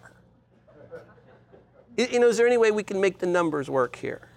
You 1.97 2.19
know, 2.19 2.27
is 2.27 2.37
there 2.37 2.45
any 2.45 2.57
way 2.57 2.69
we 2.69 2.83
can 2.83 3.01
make 3.01 3.17
the 3.17 3.25
numbers 3.25 3.67
work 3.67 3.95
here? 3.95 4.27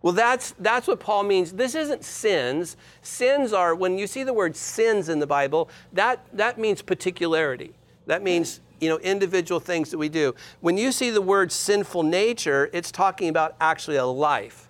Well, 0.00 0.12
that's, 0.12 0.54
that's 0.60 0.86
what 0.86 1.00
Paul 1.00 1.24
means. 1.24 1.50
This 1.50 1.74
isn't 1.74 2.04
sins. 2.04 2.76
Sins 3.02 3.52
are, 3.52 3.74
when 3.74 3.98
you 3.98 4.06
see 4.06 4.22
the 4.22 4.32
word 4.32 4.54
sins 4.54 5.08
in 5.08 5.18
the 5.18 5.26
Bible, 5.26 5.68
that, 5.92 6.24
that 6.34 6.56
means 6.56 6.82
particularity. 6.82 7.74
That 8.06 8.22
means, 8.22 8.60
you 8.80 8.88
know, 8.88 8.98
individual 8.98 9.58
things 9.58 9.90
that 9.90 9.98
we 9.98 10.08
do. 10.08 10.36
When 10.60 10.78
you 10.78 10.92
see 10.92 11.10
the 11.10 11.20
word 11.20 11.50
sinful 11.50 12.04
nature, 12.04 12.70
it's 12.72 12.92
talking 12.92 13.28
about 13.28 13.56
actually 13.60 13.96
a 13.96 14.06
life 14.06 14.68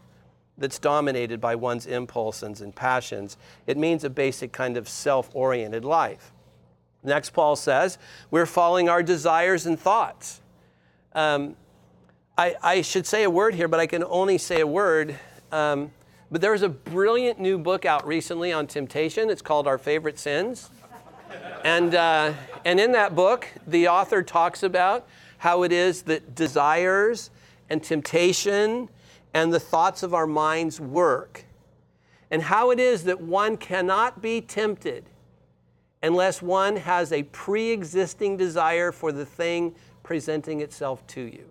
that's 0.57 0.79
dominated 0.79 1.43
by 1.43 1.57
one's 1.57 1.85
impulses 1.85 2.63
and 2.63 2.75
passions. 2.75 3.37
It 3.67 3.77
means 3.77 4.03
a 4.03 4.09
basic 4.09 4.53
kind 4.53 4.79
of 4.79 4.89
self 4.89 5.29
oriented 5.35 5.85
life. 5.85 6.33
Next, 7.03 7.31
Paul 7.31 7.57
says, 7.57 7.99
we're 8.31 8.47
following 8.47 8.89
our 8.89 9.03
desires 9.03 9.67
and 9.67 9.79
thoughts. 9.79 10.41
Um, 11.15 11.57
I, 12.37 12.55
I, 12.63 12.83
should 12.83 13.07
say 13.07 13.25
a 13.25 13.31
word 13.31 13.55
here, 13.55 13.69
but 13.69 13.81
I 13.81 13.87
can 13.87 14.05
only 14.05 14.39
say 14.39 14.61
a 14.61 14.67
word. 14.67 15.19
Um, 15.51 15.91
but 16.31 16.41
there 16.41 16.53
was 16.53 16.63
a 16.63 16.69
brilliant 16.69 17.41
new 17.41 17.59
book 17.59 17.85
out 17.85 18.07
recently 18.07 18.53
on 18.53 18.67
temptation. 18.67 19.31
It's 19.31 19.43
called 19.43 19.67
Our 19.67 19.79
Favorite 19.79 20.19
Sins. 20.19 20.71
And, 21.65 21.95
uh, 21.95 22.35
and 22.65 22.79
in 22.79 22.93
that 22.93 23.15
book, 23.15 23.49
the 23.67 23.89
author 23.89 24.23
talks 24.23 24.63
about 24.63 25.09
how 25.39 25.63
it 25.63 25.73
is 25.73 26.03
that 26.03 26.35
desires 26.35 27.31
and 27.69 27.83
temptation 27.83 28.89
and 29.35 29.53
the 29.53 29.61
thoughts 29.61 30.03
of 30.03 30.13
our 30.13 30.27
minds 30.27 30.81
work, 30.81 31.45
and 32.31 32.43
how 32.43 32.71
it 32.71 32.81
is 32.81 33.05
that 33.05 33.21
one 33.21 33.57
cannot 33.57 34.21
be 34.21 34.41
tempted 34.41 35.05
unless 36.03 36.41
one 36.43 36.77
has 36.77 37.13
a 37.13 37.23
pre 37.25 37.71
existing 37.71 38.37
desire 38.37 38.93
for 38.93 39.13
the 39.13 39.27
thing 39.27 39.75
presenting 40.03 40.61
itself 40.61 41.07
to 41.09 41.21
you. 41.21 41.51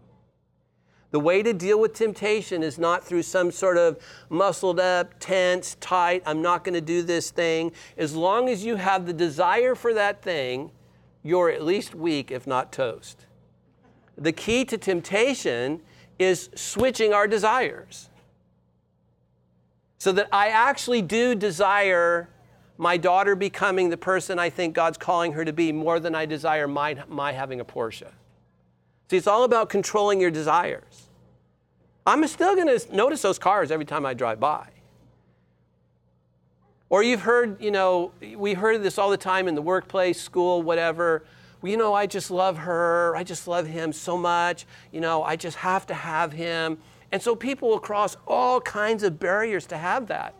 The 1.12 1.20
way 1.20 1.42
to 1.42 1.54
deal 1.54 1.80
with 1.80 1.94
temptation 1.94 2.62
is 2.62 2.78
not 2.78 3.04
through 3.04 3.24
some 3.24 3.52
sort 3.52 3.78
of 3.78 3.98
muscled 4.30 4.80
up, 4.80 5.16
tense, 5.20 5.76
tight, 5.80 6.22
I'm 6.26 6.42
not 6.42 6.64
going 6.64 6.76
to 6.76 6.82
do 6.82 7.02
this 7.02 7.32
thing. 7.32 7.72
As 7.98 8.16
long 8.16 8.48
as 8.48 8.64
you 8.64 8.76
have 8.76 9.08
the 9.08 9.14
desire 9.14 9.74
for 9.74 9.94
that 9.96 10.22
thing, 10.22 10.72
you're 11.24 11.50
at 11.50 11.64
least 11.64 11.96
weak, 11.96 12.30
if 12.30 12.46
not 12.46 12.72
toast. 12.72 13.26
The 14.18 14.32
key 14.32 14.66
to 14.66 14.78
temptation 14.78 15.82
is 16.20 16.50
switching 16.54 17.12
our 17.12 17.28
desires. 17.28 18.10
So 19.98 20.12
that 20.12 20.28
I 20.32 20.50
actually 20.50 21.02
do 21.02 21.34
desire 21.34 22.30
my 22.80 22.96
daughter 22.96 23.36
becoming 23.36 23.90
the 23.90 23.98
person 23.98 24.40
I 24.40 24.50
think 24.50 24.74
God's 24.74 24.98
calling 24.98 25.34
her 25.34 25.44
to 25.44 25.52
be 25.52 25.74
more 25.74 26.00
than 26.00 26.16
I 26.16 26.26
desire 26.26 26.66
my, 26.66 26.96
my 27.10 27.34
having 27.34 27.60
a 27.60 27.66
Porsche. 27.66 28.08
See, 29.10 29.18
it's 29.18 29.28
all 29.28 29.44
about 29.44 29.68
controlling 29.68 30.22
your 30.22 30.32
desires. 30.32 31.10
I'm 32.08 32.26
still 32.26 32.56
going 32.56 32.80
to 32.80 32.96
notice 32.96 33.22
those 33.22 33.38
cars 33.38 33.70
every 33.70 33.84
time 33.84 34.06
I 34.06 34.14
drive 34.14 34.40
by. 34.40 34.70
Or 36.90 37.04
you've 37.04 37.20
heard, 37.20 37.62
you 37.62 37.70
know, 37.70 38.14
we 38.38 38.54
heard 38.54 38.82
this 38.82 38.98
all 38.98 39.10
the 39.10 39.18
time 39.18 39.50
in 39.50 39.56
the 39.56 39.62
workplace, 39.62 40.20
school, 40.20 40.62
whatever. 40.62 41.26
You 41.62 41.76
know, 41.76 41.94
I 41.94 42.06
just 42.06 42.32
love 42.32 42.60
her. 42.60 43.14
I 43.14 43.26
just 43.26 43.46
love 43.46 43.68
him 43.68 43.92
so 43.92 44.18
much. 44.18 44.66
You 44.94 45.02
know, 45.02 45.22
I 45.22 45.36
just 45.36 45.58
have 45.58 45.86
to 45.88 45.94
have 45.94 46.32
him. 46.32 46.78
And 47.12 47.22
so 47.22 47.36
people 47.36 47.68
will 47.68 47.80
cross 47.80 48.16
all 48.26 48.62
kinds 48.62 49.04
of 49.04 49.20
barriers 49.20 49.66
to 49.68 49.78
have 49.78 50.08
that. 50.08 50.34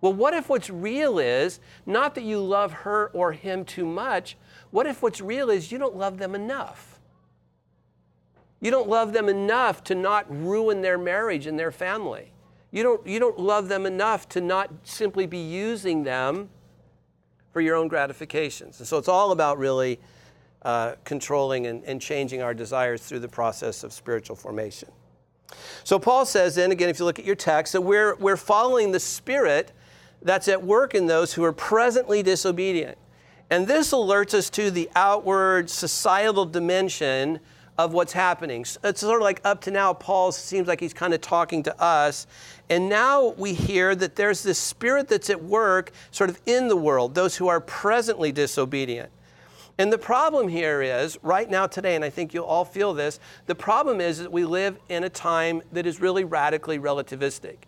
Well, 0.00 0.12
what 0.12 0.34
if 0.34 0.48
what's 0.48 0.70
real 0.70 1.18
is 1.18 1.60
not 1.84 2.14
that 2.14 2.22
you 2.22 2.40
love 2.40 2.72
her 2.72 3.08
or 3.12 3.32
him 3.32 3.64
too 3.64 3.84
much? 3.84 4.36
What 4.70 4.86
if 4.86 5.02
what's 5.02 5.20
real 5.20 5.50
is 5.50 5.72
you 5.72 5.78
don't 5.78 5.96
love 5.96 6.18
them 6.18 6.34
enough? 6.34 7.00
You 8.60 8.70
don't 8.70 8.88
love 8.88 9.12
them 9.12 9.28
enough 9.28 9.84
to 9.84 9.94
not 9.94 10.26
ruin 10.28 10.82
their 10.82 10.98
marriage 10.98 11.46
and 11.46 11.58
their 11.58 11.72
family. 11.72 12.32
You 12.70 12.82
don't, 12.82 13.06
you 13.06 13.18
don't 13.18 13.38
love 13.38 13.68
them 13.68 13.86
enough 13.86 14.28
to 14.30 14.40
not 14.40 14.70
simply 14.82 15.26
be 15.26 15.38
using 15.38 16.02
them 16.02 16.50
for 17.52 17.60
your 17.60 17.76
own 17.76 17.88
gratifications. 17.88 18.78
And 18.78 18.86
so 18.86 18.98
it's 18.98 19.08
all 19.08 19.32
about 19.32 19.58
really 19.58 19.98
uh, 20.62 20.94
controlling 21.04 21.66
and, 21.66 21.82
and 21.84 22.00
changing 22.00 22.42
our 22.42 22.52
desires 22.52 23.02
through 23.02 23.20
the 23.20 23.28
process 23.28 23.84
of 23.84 23.92
spiritual 23.92 24.36
formation. 24.36 24.90
So 25.84 25.98
Paul 25.98 26.26
says 26.26 26.56
then, 26.56 26.72
again, 26.72 26.88
if 26.88 26.98
you 26.98 27.04
look 27.04 27.18
at 27.18 27.24
your 27.24 27.36
text, 27.36 27.72
that 27.72 27.80
we're, 27.80 28.16
we're 28.16 28.36
following 28.36 28.92
the 28.92 29.00
Spirit 29.00 29.72
that's 30.22 30.48
at 30.48 30.62
work 30.62 30.94
in 30.94 31.06
those 31.06 31.34
who 31.34 31.44
are 31.44 31.52
presently 31.52 32.22
disobedient. 32.22 32.98
And 33.50 33.66
this 33.66 33.92
alerts 33.92 34.34
us 34.34 34.50
to 34.50 34.70
the 34.70 34.90
outward 34.94 35.70
societal 35.70 36.44
dimension 36.44 37.40
of 37.78 37.92
what's 37.92 38.12
happening. 38.12 38.66
It's 38.82 39.00
sort 39.00 39.20
of 39.20 39.22
like 39.22 39.40
up 39.44 39.60
to 39.62 39.70
now, 39.70 39.94
Paul 39.94 40.32
seems 40.32 40.66
like 40.66 40.80
he's 40.80 40.92
kind 40.92 41.14
of 41.14 41.20
talking 41.20 41.62
to 41.62 41.80
us. 41.80 42.26
And 42.68 42.88
now 42.88 43.34
we 43.38 43.54
hear 43.54 43.94
that 43.94 44.16
there's 44.16 44.42
this 44.42 44.58
spirit 44.58 45.08
that's 45.08 45.30
at 45.30 45.42
work 45.42 45.92
sort 46.10 46.28
of 46.28 46.40
in 46.44 46.66
the 46.66 46.76
world, 46.76 47.14
those 47.14 47.36
who 47.36 47.46
are 47.46 47.60
presently 47.60 48.32
disobedient. 48.32 49.10
And 49.78 49.92
the 49.92 49.98
problem 49.98 50.48
here 50.48 50.82
is, 50.82 51.16
right 51.22 51.48
now, 51.48 51.68
today, 51.68 51.94
and 51.94 52.04
I 52.04 52.10
think 52.10 52.34
you'll 52.34 52.44
all 52.44 52.64
feel 52.64 52.92
this, 52.94 53.20
the 53.46 53.54
problem 53.54 54.00
is 54.00 54.18
that 54.18 54.32
we 54.32 54.44
live 54.44 54.76
in 54.88 55.04
a 55.04 55.08
time 55.08 55.62
that 55.70 55.86
is 55.86 56.00
really 56.00 56.24
radically 56.24 56.80
relativistic. 56.80 57.58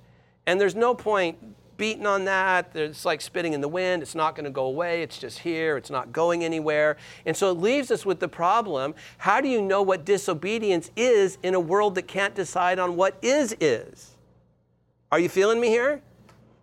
And 0.45 0.61
there's 0.61 0.75
no 0.75 0.93
point 0.93 1.39
beating 1.81 2.07
on 2.07 2.27
that. 2.27 2.77
It's 2.77 3.07
like 3.07 3.23
spitting 3.23 3.55
in 3.55 3.63
the 3.63 3.69
wind. 3.69 4.03
It's 4.03 4.15
not 4.15 4.37
going 4.37 4.45
to 4.45 4.51
go 4.51 4.67
away. 4.67 5.03
It's 5.03 5.17
just 5.17 5.39
here. 5.39 5.79
It's 5.79 5.89
not 5.89 6.13
going 6.13 6.45
anywhere. 6.45 6.99
And 7.25 7.35
so 7.35 7.51
it 7.51 7.55
leaves 7.55 7.91
us 7.91 8.05
with 8.05 8.21
the 8.21 8.29
problem 8.29 8.95
how 9.17 9.41
do 9.41 9.49
you 9.49 9.63
know 9.63 9.81
what 9.81 10.05
disobedience 10.05 10.91
is 10.95 11.39
in 11.43 11.55
a 11.55 11.61
world 11.61 11.95
that 11.95 12.07
can't 12.07 12.35
decide 12.35 12.79
on 12.79 12.97
what 12.97 13.17
is 13.23 13.57
is? 13.61 14.11
Are 15.11 15.19
you 15.19 15.31
feeling 15.31 15.59
me 15.59 15.69
here? 15.69 16.03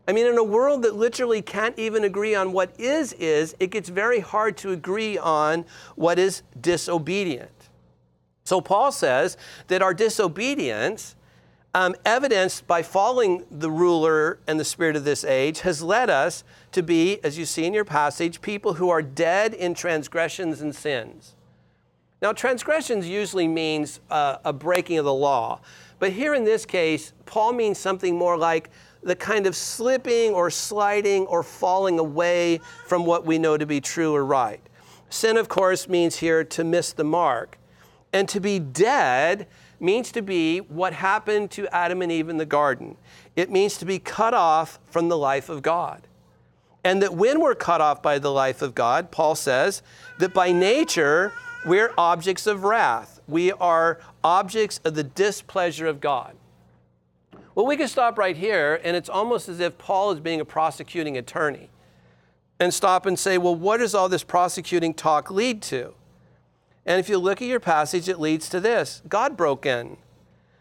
I 0.08 0.14
mean, 0.14 0.28
in 0.28 0.38
a 0.38 0.44
world 0.44 0.84
that 0.84 0.96
literally 0.96 1.42
can't 1.42 1.78
even 1.80 2.04
agree 2.04 2.36
on 2.36 2.54
what 2.54 2.80
is 2.80 3.12
is, 3.14 3.56
it 3.60 3.72
gets 3.72 3.90
very 3.90 4.20
hard 4.20 4.56
to 4.58 4.72
agree 4.72 5.18
on 5.18 5.66
what 5.96 6.20
is 6.20 6.44
disobedient. 6.62 7.50
So 8.46 8.62
Paul 8.62 8.92
says 8.92 9.36
that 9.68 9.82
our 9.82 9.96
disobedience, 9.96 11.17
um, 11.78 11.94
evidenced 12.06 12.66
by 12.66 12.82
following 12.82 13.46
the 13.52 13.70
ruler 13.70 14.40
and 14.48 14.60
the 14.60 14.66
spirit 14.66 14.96
of 14.96 15.04
this 15.04 15.24
age, 15.24 15.60
has 15.60 15.84
led 15.84 16.10
us 16.10 16.44
to 16.72 16.82
be, 16.82 17.24
as 17.24 17.38
you 17.38 17.46
see 17.46 17.66
in 17.66 17.74
your 17.74 17.86
passage, 17.86 18.42
people 18.42 18.74
who 18.74 18.90
are 18.90 19.04
dead 19.04 19.54
in 19.54 19.76
transgressions 19.76 20.60
and 20.60 20.76
sins. 20.76 21.36
Now, 22.20 22.34
transgressions 22.34 23.08
usually 23.08 23.48
means 23.48 24.00
uh, 24.10 24.38
a 24.44 24.52
breaking 24.52 24.98
of 24.98 25.06
the 25.06 25.14
law. 25.14 25.62
But 26.00 26.14
here 26.14 26.34
in 26.34 26.46
this 26.46 26.66
case, 26.66 27.14
Paul 27.28 27.54
means 27.54 27.78
something 27.78 28.18
more 28.18 28.40
like 28.40 28.72
the 29.04 29.16
kind 29.16 29.46
of 29.46 29.56
slipping 29.56 30.32
or 30.32 30.50
sliding 30.50 31.28
or 31.28 31.44
falling 31.44 32.00
away 32.00 32.60
from 32.88 33.06
what 33.06 33.24
we 33.24 33.38
know 33.38 33.56
to 33.56 33.68
be 33.68 33.82
true 33.82 34.16
or 34.16 34.26
right. 34.26 34.62
Sin, 35.12 35.38
of 35.38 35.48
course, 35.48 35.88
means 35.88 36.16
here 36.16 36.44
to 36.44 36.64
miss 36.64 36.92
the 36.92 37.04
mark. 37.04 37.60
And 38.14 38.28
to 38.30 38.40
be 38.40 38.58
dead 38.58 39.46
means 39.80 40.12
to 40.12 40.22
be 40.22 40.60
what 40.60 40.94
happened 40.94 41.52
to 41.52 41.68
Adam 41.76 42.02
and 42.02 42.12
Eve 42.12 42.30
in 42.30 42.38
the 42.38 42.46
garden. 42.46 42.98
It 43.36 43.52
means 43.52 43.78
to 43.78 43.86
be 43.86 44.00
cut 44.00 44.34
off 44.34 44.80
from 44.88 45.10
the 45.10 45.18
life 45.18 45.50
of 45.50 45.62
God. 45.62 46.08
And 46.84 47.02
that 47.02 47.14
when 47.14 47.40
we're 47.40 47.56
cut 47.56 47.82
off 47.82 48.02
by 48.02 48.18
the 48.18 48.32
life 48.32 48.62
of 48.62 48.74
God, 48.74 49.12
Paul 49.12 49.36
says 49.36 49.82
that 50.20 50.34
by 50.34 50.52
nature, 50.52 51.34
we're 51.66 51.94
objects 51.98 52.48
of 52.48 52.64
wrath. 52.64 53.20
We 53.28 53.52
are 53.52 54.00
objects 54.24 54.80
of 54.86 54.96
the 54.96 55.04
displeasure 55.04 55.88
of 55.88 56.00
God. 56.00 56.36
Well, 57.56 57.66
we 57.66 57.76
could 57.76 57.90
stop 57.90 58.18
right 58.18 58.38
here, 58.38 58.80
and 58.84 58.96
it's 58.96 59.10
almost 59.10 59.50
as 59.50 59.60
if 59.60 59.78
Paul 59.78 60.12
is 60.12 60.20
being 60.20 60.40
a 60.40 60.46
prosecuting 60.46 61.18
attorney 61.18 61.70
and 62.60 62.74
stop 62.74 63.06
and 63.06 63.18
say, 63.18 63.38
well, 63.38 63.56
what 63.56 63.78
does 63.78 63.94
all 63.94 64.10
this 64.10 64.24
prosecuting 64.24 64.94
talk 64.94 65.30
lead 65.30 65.62
to? 65.64 65.94
And 66.88 67.00
if 67.00 67.10
you 67.10 67.20
look 67.20 67.42
at 67.42 67.48
your 67.48 67.60
passage, 67.60 68.08
it 68.08 68.20
leads 68.20 68.50
to 68.50 68.60
this 68.60 69.04
God 69.08 69.38
broke 69.38 69.66
in. 69.66 69.98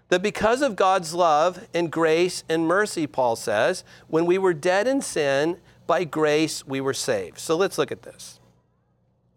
That 0.09 0.23
because 0.23 0.62
of 0.62 0.76
God's 0.76 1.14
love 1.14 1.66
and 1.75 1.90
grace 1.90 2.45
and 2.49 2.66
mercy, 2.66 3.06
Paul 3.06 3.35
says, 3.35 3.83
when 4.06 4.25
we 4.25 4.38
were 4.38 4.54
dead 4.54 4.87
in 4.87 5.00
sin, 5.00 5.56
by 5.87 6.04
grace 6.04 6.64
we 6.64 6.80
were 6.80 6.95
saved. 6.95 7.38
So 7.38 7.56
let's 7.56 7.76
look 7.76 7.90
at 7.90 8.02
this. 8.02 8.38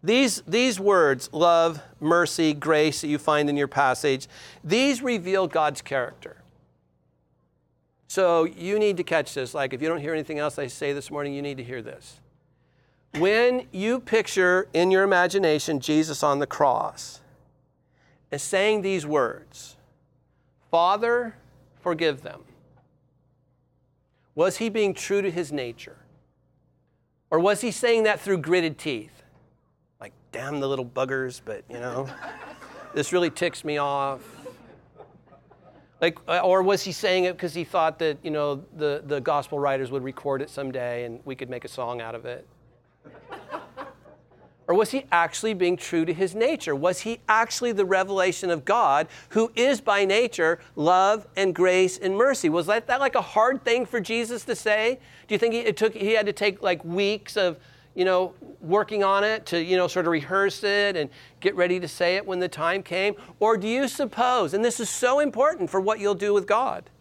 These, 0.04 0.44
these 0.48 0.80
words, 0.80 1.30
love, 1.34 1.82
mercy, 2.00 2.54
grace, 2.54 3.02
that 3.02 3.08
you 3.08 3.18
find 3.18 3.50
in 3.50 3.58
your 3.58 3.68
passage, 3.68 4.28
these 4.64 5.02
reveal 5.02 5.48
God's 5.48 5.82
character. 5.82 6.38
So 8.08 8.46
you 8.46 8.80
need 8.80 8.98
to 8.98 9.04
catch 9.04 9.34
this. 9.34 9.54
Like, 9.54 9.74
if 9.74 9.82
you 9.82 9.88
don't 9.88 10.02
hear 10.02 10.14
anything 10.14 10.40
else 10.40 10.58
I 10.58 10.68
say 10.68 10.94
this 10.94 11.12
morning, 11.12 11.34
you 11.34 11.42
need 11.42 11.58
to 11.58 11.64
hear 11.64 11.82
this. 11.82 12.20
When 13.16 13.68
you 13.72 14.00
picture 14.00 14.68
in 14.74 14.92
your 14.92 15.04
imagination 15.04 15.80
Jesus 15.80 16.22
on 16.22 16.40
the 16.40 16.48
cross 16.48 17.22
and 18.32 18.40
saying 18.40 18.82
these 18.82 19.06
words, 19.06 19.78
Father, 20.70 21.36
forgive 21.82 22.22
them, 22.22 22.42
was 24.36 24.58
he 24.58 24.70
being 24.70 24.94
true 24.94 25.22
to 25.22 25.32
his 25.32 25.52
nature? 25.52 25.98
Or 27.32 27.40
was 27.40 27.62
he 27.62 27.72
saying 27.72 28.04
that 28.04 28.20
through 28.20 28.38
gritted 28.40 28.78
teeth? 28.78 29.24
Like, 30.00 30.14
damn 30.32 30.60
the 30.60 30.68
little 30.68 30.86
buggers, 30.86 31.42
but 31.44 31.64
you 31.70 31.80
know, 31.80 32.08
this 32.94 33.12
really 33.12 33.30
ticks 33.30 33.64
me 33.64 33.78
off. 33.78 34.22
Like, 36.00 36.18
uh, 36.28 36.40
or 36.40 36.62
was 36.62 36.84
he 36.84 36.92
saying 36.92 37.26
it 37.26 37.34
because 37.34 37.54
he 37.54 37.64
thought 37.64 38.00
that, 38.00 38.20
you 38.24 38.32
know, 38.32 38.64
the, 38.78 39.04
the 39.06 39.20
gospel 39.20 39.60
writers 39.60 39.92
would 39.92 40.04
record 40.04 40.42
it 40.42 40.50
someday 40.50 41.04
and 41.04 41.20
we 41.26 41.36
could 41.36 41.50
make 41.50 41.66
a 41.66 41.68
song 41.68 42.00
out 42.00 42.16
of 42.16 42.26
it? 42.26 42.48
Or 44.70 44.76
was 44.76 44.92
he 44.92 45.06
actually 45.12 45.56
being 45.56 45.76
true 45.76 46.06
to 46.06 46.14
his 46.14 46.36
nature? 46.36 46.76
Was 46.76 47.00
he 47.00 47.22
actually 47.28 47.72
the 47.72 47.86
revelation 47.86 48.52
of 48.52 48.66
God 48.66 49.08
who 49.30 49.52
is 49.56 49.82
by 49.82 50.06
nature 50.06 50.60
love 50.76 51.28
and 51.36 51.56
grace 51.56 51.98
and 51.98 52.16
mercy? 52.16 52.50
Was 52.50 52.68
that, 52.68 52.86
that 52.86 53.00
like 53.00 53.16
a 53.16 53.22
hard 53.22 53.66
thing 53.66 53.88
for 53.88 54.00
Jesus 54.00 54.46
to 54.46 54.56
say? 54.56 55.00
Do 55.28 55.34
you 55.34 55.40
think 55.40 55.56
he, 55.56 55.62
it 55.62 55.76
took, 55.76 55.96
he 55.96 56.14
had 56.14 56.28
to 56.28 56.34
take 56.34 56.62
like 56.62 56.86
weeks 56.86 57.36
of 57.36 57.58
you 57.96 58.06
know, 58.06 58.36
working 58.62 59.04
on 59.04 59.24
it 59.24 59.48
to, 59.48 59.62
you 59.62 59.76
know, 59.76 59.88
sort 59.88 60.06
of 60.06 60.12
rehearse 60.12 60.64
it 60.64 60.96
and 60.96 61.10
get 61.40 61.56
ready 61.56 61.80
to 61.80 61.88
say 61.88 62.16
it 62.16 62.26
when 62.26 62.40
the 62.40 62.48
time 62.48 62.84
came? 62.84 63.16
Or 63.40 63.58
do 63.58 63.68
you 63.68 63.88
suppose, 63.88 64.54
and 64.54 64.64
this 64.64 64.80
is 64.80 64.88
so 64.88 65.20
important 65.20 65.72
for 65.72 65.82
what 65.82 66.00
you'll 66.00 66.14
do 66.14 66.32
with 66.32 66.46
God, 66.46 66.92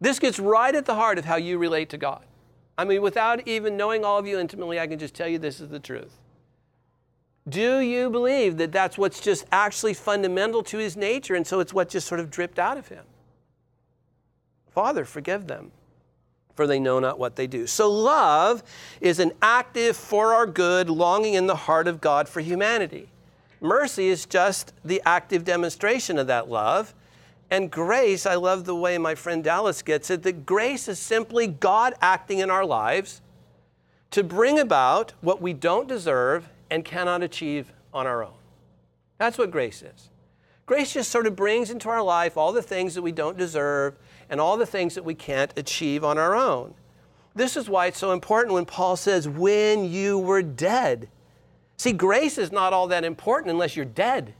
this 0.00 0.18
gets 0.18 0.40
right 0.40 0.74
at 0.74 0.84
the 0.84 0.96
heart 0.96 1.16
of 1.16 1.24
how 1.24 1.36
you 1.36 1.58
relate 1.58 1.88
to 1.90 1.96
God. 1.96 2.24
I 2.78 2.84
mean, 2.84 3.02
without 3.02 3.46
even 3.46 3.76
knowing 3.76 4.04
all 4.04 4.18
of 4.18 4.26
you 4.26 4.38
intimately, 4.38 4.78
I 4.78 4.86
can 4.86 4.98
just 4.98 5.12
tell 5.12 5.28
you 5.28 5.38
this 5.38 5.60
is 5.60 5.68
the 5.68 5.80
truth. 5.80 6.16
Do 7.48 7.80
you 7.80 8.08
believe 8.08 8.56
that 8.58 8.72
that's 8.72 8.96
what's 8.96 9.20
just 9.20 9.44
actually 9.50 9.94
fundamental 9.94 10.62
to 10.64 10.78
his 10.78 10.96
nature, 10.96 11.34
and 11.34 11.46
so 11.46 11.60
it's 11.60 11.74
what 11.74 11.88
just 11.88 12.06
sort 12.06 12.20
of 12.20 12.30
dripped 12.30 12.58
out 12.58 12.78
of 12.78 12.88
him? 12.88 13.04
Father, 14.70 15.04
forgive 15.04 15.48
them 15.48 15.72
for 16.58 16.66
they 16.66 16.80
know 16.80 16.98
not 16.98 17.20
what 17.20 17.36
they 17.36 17.46
do. 17.46 17.68
So, 17.68 17.88
love 17.88 18.64
is 19.00 19.20
an 19.20 19.30
active, 19.40 19.96
for 19.96 20.34
our 20.34 20.44
good, 20.44 20.90
longing 20.90 21.34
in 21.34 21.46
the 21.46 21.54
heart 21.54 21.86
of 21.86 22.00
God 22.00 22.28
for 22.28 22.40
humanity. 22.40 23.08
Mercy 23.60 24.08
is 24.08 24.26
just 24.26 24.72
the 24.84 25.00
active 25.06 25.44
demonstration 25.44 26.18
of 26.18 26.26
that 26.26 26.48
love. 26.50 26.94
And 27.50 27.70
grace, 27.70 28.26
I 28.26 28.34
love 28.34 28.64
the 28.64 28.74
way 28.74 28.98
my 28.98 29.14
friend 29.14 29.42
Dallas 29.42 29.82
gets 29.82 30.10
it, 30.10 30.22
that 30.22 30.44
grace 30.44 30.86
is 30.88 30.98
simply 30.98 31.46
God 31.46 31.94
acting 32.02 32.40
in 32.40 32.50
our 32.50 32.64
lives 32.64 33.22
to 34.10 34.22
bring 34.22 34.58
about 34.58 35.14
what 35.20 35.40
we 35.40 35.52
don't 35.52 35.88
deserve 35.88 36.48
and 36.70 36.84
cannot 36.84 37.22
achieve 37.22 37.72
on 37.94 38.06
our 38.06 38.22
own. 38.22 38.34
That's 39.16 39.38
what 39.38 39.50
grace 39.50 39.82
is. 39.82 40.10
Grace 40.66 40.92
just 40.92 41.10
sort 41.10 41.26
of 41.26 41.34
brings 41.34 41.70
into 41.70 41.88
our 41.88 42.02
life 42.02 42.36
all 42.36 42.52
the 42.52 42.62
things 42.62 42.94
that 42.94 43.02
we 43.02 43.12
don't 43.12 43.38
deserve 43.38 43.96
and 44.28 44.38
all 44.38 44.58
the 44.58 44.66
things 44.66 44.94
that 44.94 45.04
we 45.04 45.14
can't 45.14 45.56
achieve 45.58 46.04
on 46.04 46.18
our 46.18 46.36
own. 46.36 46.74
This 47.34 47.56
is 47.56 47.70
why 47.70 47.86
it's 47.86 47.98
so 47.98 48.12
important 48.12 48.52
when 48.52 48.66
Paul 48.66 48.96
says, 48.96 49.26
when 49.26 49.90
you 49.90 50.18
were 50.18 50.42
dead. 50.42 51.08
See, 51.78 51.92
grace 51.92 52.36
is 52.36 52.52
not 52.52 52.74
all 52.74 52.88
that 52.88 53.04
important 53.04 53.50
unless 53.50 53.76
you're 53.76 53.86
dead 53.86 54.34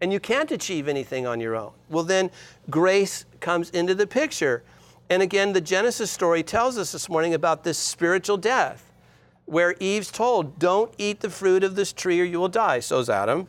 and 0.00 0.12
you 0.12 0.20
can't 0.20 0.50
achieve 0.50 0.88
anything 0.88 1.26
on 1.26 1.40
your 1.40 1.56
own. 1.56 1.72
Well, 1.88 2.04
then 2.04 2.30
grace 2.70 3.24
comes 3.40 3.70
into 3.70 3.94
the 3.94 4.06
picture. 4.06 4.62
And 5.10 5.22
again, 5.22 5.52
the 5.52 5.60
Genesis 5.60 6.10
story 6.10 6.42
tells 6.42 6.78
us 6.78 6.92
this 6.92 7.08
morning 7.08 7.34
about 7.34 7.64
this 7.64 7.78
spiritual 7.78 8.36
death 8.36 8.92
where 9.46 9.74
Eve's 9.80 10.10
told, 10.10 10.58
Don't 10.58 10.92
eat 10.98 11.20
the 11.20 11.30
fruit 11.30 11.64
of 11.64 11.74
this 11.74 11.92
tree 11.92 12.20
or 12.20 12.24
you 12.24 12.38
will 12.38 12.48
die. 12.48 12.80
So's 12.80 13.08
Adam. 13.08 13.48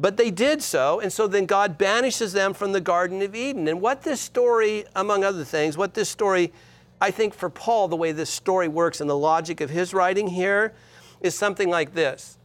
But 0.00 0.16
they 0.16 0.30
did 0.30 0.62
so, 0.62 1.00
and 1.00 1.12
so 1.12 1.26
then 1.26 1.44
God 1.44 1.76
banishes 1.76 2.32
them 2.32 2.54
from 2.54 2.70
the 2.70 2.80
Garden 2.80 3.20
of 3.20 3.34
Eden. 3.34 3.66
And 3.66 3.80
what 3.80 4.02
this 4.02 4.20
story, 4.20 4.84
among 4.94 5.24
other 5.24 5.42
things, 5.42 5.76
what 5.76 5.94
this 5.94 6.08
story, 6.08 6.52
I 7.00 7.10
think 7.10 7.34
for 7.34 7.50
Paul, 7.50 7.88
the 7.88 7.96
way 7.96 8.12
this 8.12 8.30
story 8.30 8.68
works 8.68 9.00
and 9.00 9.10
the 9.10 9.18
logic 9.18 9.60
of 9.60 9.70
his 9.70 9.92
writing 9.92 10.28
here 10.28 10.72
is 11.20 11.34
something 11.34 11.68
like 11.68 11.94
this 11.94 12.38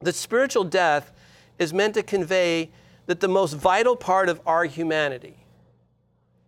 The 0.00 0.12
spiritual 0.12 0.64
death 0.64 1.11
is 1.62 1.72
meant 1.72 1.94
to 1.94 2.02
convey 2.02 2.70
that 3.06 3.20
the 3.20 3.28
most 3.28 3.54
vital 3.54 3.96
part 3.96 4.28
of 4.28 4.40
our 4.46 4.64
humanity, 4.64 5.36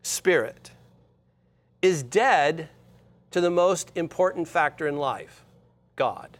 spirit, 0.02 0.73
is 1.80 2.02
dead 2.02 2.68
to 3.30 3.40
the 3.40 3.50
most 3.50 3.90
important 3.94 4.47
factor 4.47 4.87
in 4.87 4.97
life, 4.97 5.44
God. 5.97 6.38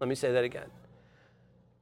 Let 0.00 0.08
me 0.08 0.14
say 0.14 0.32
that 0.32 0.44
again. 0.44 0.68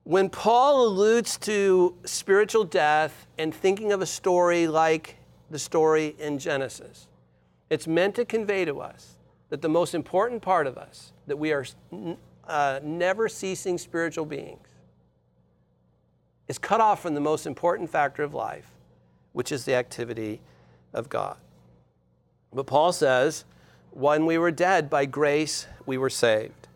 When 0.05 0.29
Paul 0.29 0.87
alludes 0.87 1.37
to 1.39 1.95
spiritual 2.05 2.65
death 2.65 3.27
and 3.39 3.55
thinking 3.55 3.93
of 3.93 4.01
a 4.01 4.07
story 4.07 4.67
like 4.67 5.17
the 5.51 5.59
story 5.59 6.17
in 6.19 6.39
Genesis, 6.39 7.09
it's 7.71 7.87
meant 7.87 8.15
to 8.17 8.25
convey 8.25 8.65
to 8.65 8.81
us 8.81 9.19
that 9.51 9.63
the 9.63 9.69
most 9.69 9.95
important 9.95 10.43
part 10.43 10.67
of 10.67 10.77
us, 10.79 11.13
that 11.27 11.37
we 11.39 11.53
are 11.53 11.65
uh, 12.47 12.81
never 12.83 13.29
ceasing 13.29 13.79
spiritual 13.79 14.25
beings, 14.25 14.68
is 16.49 16.59
cut 16.59 16.81
off 16.81 17.01
from 17.01 17.15
the 17.15 17.21
most 17.21 17.47
important 17.47 17.91
factor 17.91 18.23
of 18.23 18.35
life, 18.35 18.73
which 19.33 19.53
is 19.53 19.65
the 19.65 19.75
activity 19.75 20.41
of 20.93 21.09
God. 21.09 21.37
But 22.53 22.67
Paul 22.67 22.93
says, 22.93 23.45
when 23.91 24.27
we 24.27 24.39
were 24.39 24.51
dead, 24.51 24.89
by 24.89 25.05
grace 25.05 25.67
we 25.87 25.99
were 25.99 26.11
saved. 26.11 26.69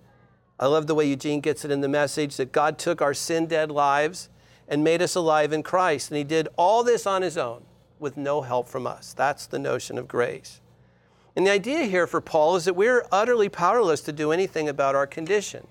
I 0.61 0.67
love 0.67 0.87
the 0.87 0.95
way 0.95 1.09
Eugene 1.09 1.41
gets 1.41 1.65
it 1.65 1.71
in 1.71 1.81
the 1.81 1.89
message 1.89 2.37
that 2.37 2.53
God 2.53 2.79
took 2.79 3.03
our 3.03 3.15
sin 3.15 3.47
dead 3.47 3.71
lives 3.71 4.29
and 4.69 4.85
made 4.85 5.03
us 5.03 5.15
alive 5.15 5.53
in 5.53 5.63
Christ. 5.63 6.11
And 6.11 6.19
he 6.19 6.25
did 6.25 6.49
all 6.57 6.85
this 6.85 7.07
on 7.07 7.23
his 7.23 7.37
own 7.37 7.65
with 7.99 8.17
no 8.17 8.43
help 8.43 8.69
from 8.69 8.87
us. 8.87 9.13
That's 9.13 9.47
the 9.47 9.59
notion 9.59 9.99
of 9.99 10.07
grace. 10.09 10.61
And 11.35 11.47
the 11.47 11.51
idea 11.51 11.85
here 11.85 12.07
for 12.07 12.21
Paul 12.21 12.57
is 12.57 12.67
that 12.67 12.75
we're 12.75 13.07
utterly 13.11 13.49
powerless 13.49 14.03
to 14.03 14.13
do 14.13 14.33
anything 14.33 14.69
about 14.69 14.95
our 14.95 15.07
condition. 15.07 15.67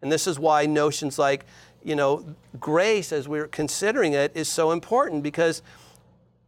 And 0.00 0.10
this 0.10 0.26
is 0.26 0.38
why 0.38 0.66
notions 0.66 1.18
like 1.18 1.44
you 1.84 1.96
know, 1.96 2.24
grace, 2.60 3.12
as 3.12 3.28
we're 3.28 3.48
considering 3.48 4.12
it, 4.12 4.32
is 4.34 4.48
so 4.48 4.70
important 4.70 5.22
because 5.22 5.62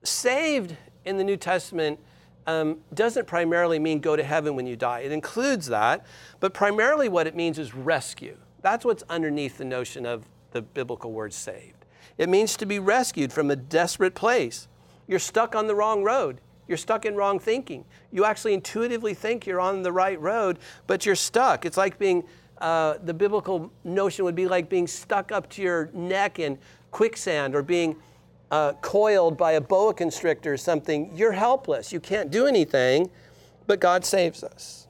saved 0.03 0.77
in 1.05 1.17
the 1.17 1.25
New 1.25 1.37
Testament 1.37 1.99
um, 2.47 2.79
doesn't 2.93 3.27
primarily 3.27 3.79
mean 3.79 4.01
go 4.01 4.17
to 4.17 4.23
heaven 4.23 4.55
when 4.55 4.67
you 4.67 4.77
die. 4.77 5.01
It 5.01 5.13
includes 5.13 5.67
that, 5.69 6.05
but 6.41 6.53
primarily 6.53 7.09
what 7.09 7.27
it 7.27 7.35
means 7.35 7.59
is 7.59 7.75
rescue. 7.75 8.37
That's 8.63 8.85
what's 8.85 9.03
underneath 9.09 9.59
the 9.59 9.65
notion 9.65 10.07
of 10.07 10.25
the 10.53 10.63
biblical 10.63 11.13
word 11.13 11.33
saved. 11.33 11.85
It 12.17 12.29
means 12.29 12.57
to 12.59 12.67
be 12.67 12.79
rescued 12.79 13.33
from 13.33 13.51
a 13.51 13.57
desperate 13.57 14.15
place. 14.15 14.69
You're 15.07 15.19
stuck 15.19 15.55
on 15.55 15.67
the 15.67 15.75
wrong 15.75 16.03
road. 16.03 16.41
You're 16.69 16.79
stuck 16.79 17.05
in 17.05 17.15
wrong 17.15 17.39
thinking. 17.39 17.85
You 18.11 18.25
actually 18.25 18.55
intuitively 18.55 19.15
think 19.15 19.47
you're 19.47 19.61
on 19.61 19.83
the 19.83 19.93
right 19.93 20.19
road, 20.21 20.59
but 20.87 21.05
you're 21.05 21.15
stuck. 21.15 21.67
It's 21.67 21.77
like 21.77 21.99
being 21.99 22.25
uh, 22.65 22.97
the 23.05 23.13
biblical 23.13 23.71
notion 23.85 24.25
would 24.25 24.35
be 24.35 24.49
like 24.49 24.71
being 24.71 24.87
stuck 24.87 25.31
up 25.31 25.51
to 25.51 25.61
your 25.61 25.91
neck 25.93 26.39
in 26.39 26.59
quicksand 26.93 27.55
or 27.55 27.63
being 27.63 27.95
uh, 28.51 28.73
coiled 28.81 29.37
by 29.37 29.53
a 29.53 29.61
boa 29.61 29.93
constrictor 29.93 30.55
or 30.55 30.57
something. 30.57 31.15
You're 31.15 31.33
helpless. 31.33 31.93
You 31.93 32.01
can't 32.01 32.31
do 32.31 32.47
anything, 32.47 33.11
but 33.67 33.81
God 33.81 34.03
saves 34.03 34.43
us. 34.43 34.89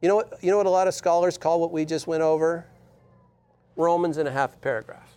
You 0.00 0.08
know 0.08 0.16
what, 0.16 0.38
you 0.40 0.50
know 0.50 0.56
what 0.56 0.64
a 0.64 0.70
lot 0.70 0.88
of 0.88 0.94
scholars 0.94 1.36
call 1.36 1.60
what 1.60 1.72
we 1.72 1.84
just 1.84 2.06
went 2.06 2.22
over? 2.22 2.64
Romans 3.76 4.16
in 4.16 4.26
a 4.26 4.30
half 4.30 4.58
paragraph. 4.62 5.14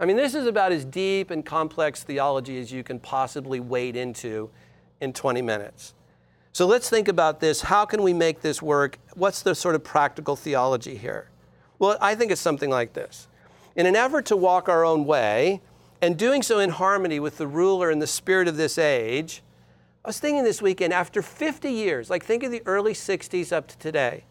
I 0.00 0.06
mean, 0.06 0.16
this 0.16 0.34
is 0.34 0.46
about 0.46 0.72
as 0.72 0.86
deep 0.86 1.30
and 1.30 1.44
complex 1.44 2.02
theology 2.02 2.58
as 2.58 2.72
you 2.72 2.82
can 2.82 2.98
possibly 2.98 3.60
wade 3.60 3.96
into 3.96 4.48
in 5.02 5.12
20 5.12 5.42
minutes. 5.42 5.92
So 6.52 6.66
let's 6.66 6.90
think 6.90 7.08
about 7.08 7.40
this. 7.40 7.62
How 7.62 7.86
can 7.86 8.02
we 8.02 8.12
make 8.12 8.42
this 8.42 8.60
work? 8.60 8.98
What's 9.14 9.40
the 9.40 9.54
sort 9.54 9.74
of 9.74 9.82
practical 9.82 10.36
theology 10.36 10.96
here? 10.96 11.30
Well, 11.78 11.96
I 12.00 12.14
think 12.14 12.30
it's 12.30 12.42
something 12.42 12.68
like 12.68 12.92
this. 12.92 13.26
In 13.74 13.86
an 13.86 13.96
effort 13.96 14.26
to 14.26 14.36
walk 14.36 14.68
our 14.68 14.84
own 14.84 15.06
way, 15.06 15.62
and 16.02 16.18
doing 16.18 16.42
so 16.42 16.58
in 16.58 16.70
harmony 16.70 17.20
with 17.20 17.38
the 17.38 17.46
ruler 17.46 17.88
and 17.88 18.02
the 18.02 18.06
spirit 18.06 18.48
of 18.48 18.56
this 18.56 18.76
age, 18.76 19.42
I 20.04 20.08
was 20.08 20.18
thinking 20.18 20.42
this 20.42 20.60
weekend, 20.60 20.92
after 20.92 21.22
50 21.22 21.70
years, 21.70 22.10
like 22.10 22.24
think 22.24 22.42
of 22.42 22.50
the 22.50 22.60
early 22.66 22.92
60s 22.92 23.52
up 23.52 23.68
to 23.68 23.78
today, 23.78 24.24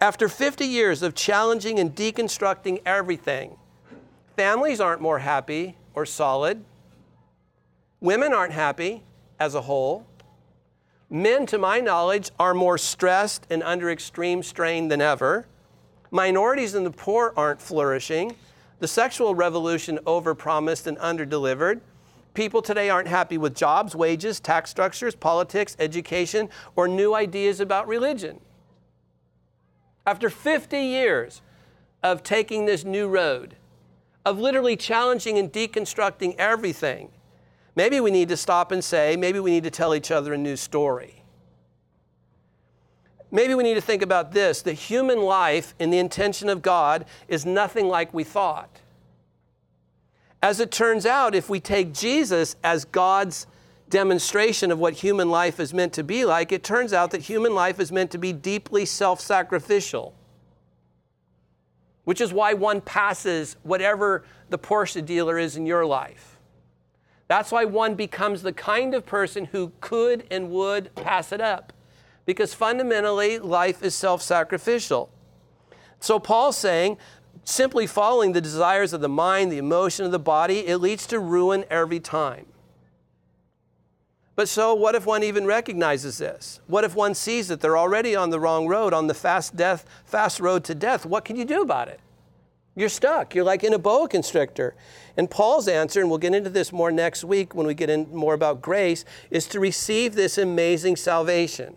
after 0.00 0.28
50 0.28 0.64
years 0.64 1.02
of 1.02 1.14
challenging 1.14 1.78
and 1.78 1.94
deconstructing 1.94 2.80
everything, 2.86 3.56
families 4.36 4.80
aren't 4.80 5.02
more 5.02 5.18
happy 5.18 5.76
or 5.94 6.06
solid. 6.06 6.64
Women 8.00 8.32
aren't 8.32 8.52
happy 8.52 9.02
as 9.40 9.54
a 9.54 9.62
whole. 9.62 10.06
Men, 11.08 11.46
to 11.46 11.58
my 11.58 11.80
knowledge, 11.80 12.30
are 12.38 12.54
more 12.54 12.78
stressed 12.78 13.46
and 13.48 13.62
under 13.62 13.90
extreme 13.90 14.42
strain 14.42 14.88
than 14.88 15.00
ever. 15.00 15.46
Minorities 16.10 16.74
and 16.74 16.84
the 16.84 16.90
poor 16.90 17.32
aren't 17.36 17.60
flourishing. 17.60 18.34
The 18.80 18.88
sexual 18.88 19.34
revolution 19.34 19.98
overpromised 20.04 20.86
and 20.86 20.98
underdelivered. 20.98 21.80
People 22.34 22.60
today 22.60 22.90
aren't 22.90 23.08
happy 23.08 23.38
with 23.38 23.54
jobs, 23.54 23.94
wages, 23.94 24.40
tax 24.40 24.68
structures, 24.70 25.14
politics, 25.14 25.76
education, 25.78 26.50
or 26.74 26.86
new 26.88 27.14
ideas 27.14 27.60
about 27.60 27.88
religion. 27.88 28.40
After 30.06 30.28
50 30.28 30.78
years 30.78 31.40
of 32.02 32.22
taking 32.22 32.66
this 32.66 32.84
new 32.84 33.08
road, 33.08 33.56
of 34.24 34.38
literally 34.38 34.76
challenging 34.76 35.38
and 35.38 35.52
deconstructing 35.52 36.34
everything, 36.36 37.10
Maybe 37.76 38.00
we 38.00 38.10
need 38.10 38.30
to 38.30 38.36
stop 38.38 38.72
and 38.72 38.82
say, 38.82 39.16
maybe 39.16 39.38
we 39.38 39.50
need 39.50 39.64
to 39.64 39.70
tell 39.70 39.94
each 39.94 40.10
other 40.10 40.32
a 40.32 40.38
new 40.38 40.56
story. 40.56 41.22
Maybe 43.30 43.54
we 43.54 43.62
need 43.62 43.74
to 43.74 43.82
think 43.82 44.02
about 44.02 44.32
this 44.32 44.62
the 44.62 44.72
human 44.72 45.20
life 45.20 45.74
in 45.78 45.90
the 45.90 45.98
intention 45.98 46.48
of 46.48 46.62
God 46.62 47.04
is 47.28 47.44
nothing 47.44 47.86
like 47.86 48.14
we 48.14 48.24
thought. 48.24 48.80
As 50.42 50.58
it 50.58 50.70
turns 50.70 51.04
out, 51.04 51.34
if 51.34 51.50
we 51.50 51.60
take 51.60 51.92
Jesus 51.92 52.56
as 52.64 52.84
God's 52.86 53.46
demonstration 53.90 54.70
of 54.70 54.78
what 54.78 54.94
human 54.94 55.28
life 55.28 55.60
is 55.60 55.74
meant 55.74 55.92
to 55.94 56.02
be 56.02 56.24
like, 56.24 56.52
it 56.52 56.64
turns 56.64 56.92
out 56.92 57.10
that 57.10 57.22
human 57.22 57.54
life 57.54 57.78
is 57.78 57.92
meant 57.92 58.10
to 58.12 58.18
be 58.18 58.32
deeply 58.32 58.86
self 58.86 59.20
sacrificial, 59.20 60.14
which 62.04 62.22
is 62.22 62.32
why 62.32 62.54
one 62.54 62.80
passes 62.80 63.56
whatever 63.64 64.24
the 64.48 64.58
Porsche 64.58 65.04
dealer 65.04 65.38
is 65.38 65.56
in 65.56 65.66
your 65.66 65.84
life. 65.84 66.35
That's 67.28 67.50
why 67.50 67.64
one 67.64 67.94
becomes 67.94 68.42
the 68.42 68.52
kind 68.52 68.94
of 68.94 69.04
person 69.04 69.46
who 69.46 69.72
could 69.80 70.26
and 70.30 70.50
would 70.50 70.94
pass 70.94 71.32
it 71.32 71.40
up. 71.40 71.72
Because 72.24 72.54
fundamentally, 72.54 73.38
life 73.38 73.82
is 73.82 73.94
self 73.94 74.22
sacrificial. 74.22 75.10
So 76.00 76.18
Paul's 76.18 76.58
saying, 76.58 76.98
simply 77.44 77.86
following 77.86 78.32
the 78.32 78.40
desires 78.40 78.92
of 78.92 79.00
the 79.00 79.08
mind, 79.08 79.50
the 79.50 79.58
emotion 79.58 80.04
of 80.04 80.12
the 80.12 80.18
body, 80.18 80.66
it 80.66 80.78
leads 80.78 81.06
to 81.08 81.18
ruin 81.18 81.64
every 81.70 82.00
time. 82.00 82.46
But 84.34 84.48
so, 84.48 84.74
what 84.74 84.94
if 84.94 85.06
one 85.06 85.22
even 85.22 85.46
recognizes 85.46 86.18
this? 86.18 86.60
What 86.66 86.84
if 86.84 86.94
one 86.94 87.14
sees 87.14 87.48
that 87.48 87.60
they're 87.60 87.78
already 87.78 88.14
on 88.14 88.28
the 88.28 88.38
wrong 88.38 88.68
road, 88.68 88.92
on 88.92 89.06
the 89.06 89.14
fast 89.14 89.56
death, 89.56 89.86
fast 90.04 90.40
road 90.40 90.62
to 90.64 90.74
death? 90.74 91.06
What 91.06 91.24
can 91.24 91.36
you 91.36 91.46
do 91.46 91.62
about 91.62 91.88
it? 91.88 92.00
You're 92.78 92.90
stuck. 92.90 93.34
You're 93.34 93.44
like 93.44 93.64
in 93.64 93.72
a 93.72 93.78
boa 93.78 94.06
constrictor. 94.06 94.74
And 95.16 95.30
Paul's 95.30 95.66
answer, 95.66 96.00
and 96.00 96.10
we'll 96.10 96.18
get 96.18 96.34
into 96.34 96.50
this 96.50 96.72
more 96.72 96.92
next 96.92 97.24
week 97.24 97.54
when 97.54 97.66
we 97.66 97.72
get 97.72 97.88
in 97.88 98.14
more 98.14 98.34
about 98.34 98.60
grace, 98.60 99.06
is 99.30 99.46
to 99.48 99.58
receive 99.58 100.14
this 100.14 100.36
amazing 100.36 100.96
salvation. 100.96 101.74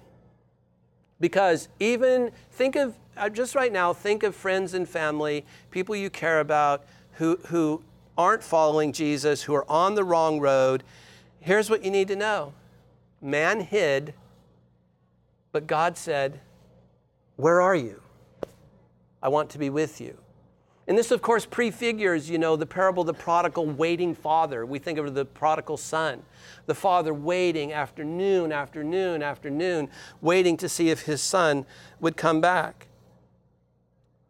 because 1.19 1.69
even 1.79 2.31
think 2.51 2.75
of 2.75 2.95
uh, 3.17 3.29
just 3.29 3.55
right 3.55 3.73
now, 3.73 3.93
think 3.93 4.21
of 4.21 4.35
friends 4.35 4.75
and 4.75 4.87
family, 4.87 5.43
people 5.71 5.95
you 5.95 6.11
care 6.11 6.39
about 6.39 6.85
who, 7.13 7.39
who 7.47 7.81
aren't 8.15 8.43
following 8.43 8.93
Jesus, 8.93 9.41
who 9.41 9.55
are 9.55 9.69
on 9.69 9.95
the 9.95 10.03
wrong 10.03 10.39
road. 10.39 10.83
Here's 11.39 11.67
what 11.67 11.83
you 11.83 11.89
need 11.89 12.07
to 12.09 12.15
know 12.15 12.53
man 13.23 13.61
hid, 13.61 14.13
but 15.51 15.65
God 15.65 15.97
said, 15.97 16.39
Where 17.37 17.59
are 17.59 17.75
you? 17.75 18.01
I 19.21 19.29
want 19.29 19.49
to 19.51 19.57
be 19.57 19.69
with 19.69 19.99
you. 19.99 20.17
And 20.87 20.97
this, 20.97 21.11
of 21.11 21.21
course, 21.21 21.45
prefigures, 21.45 22.29
you 22.29 22.37
know, 22.37 22.55
the 22.55 22.65
parable 22.65 23.01
of 23.01 23.07
the 23.07 23.13
prodigal 23.13 23.65
waiting 23.65 24.15
father. 24.15 24.65
We 24.65 24.79
think 24.79 24.97
of 24.97 25.13
the 25.13 25.25
prodigal 25.25 25.75
son, 25.75 26.23
the 26.65 26.75
father 26.75 27.13
waiting 27.13 27.73
afternoon, 27.73 28.53
afternoon, 28.53 29.21
afternoon, 29.21 29.89
waiting 30.21 30.55
to 30.57 30.69
see 30.69 30.89
if 30.89 31.01
his 31.01 31.21
son 31.21 31.65
would 31.99 32.15
come 32.15 32.39
back. 32.39 32.87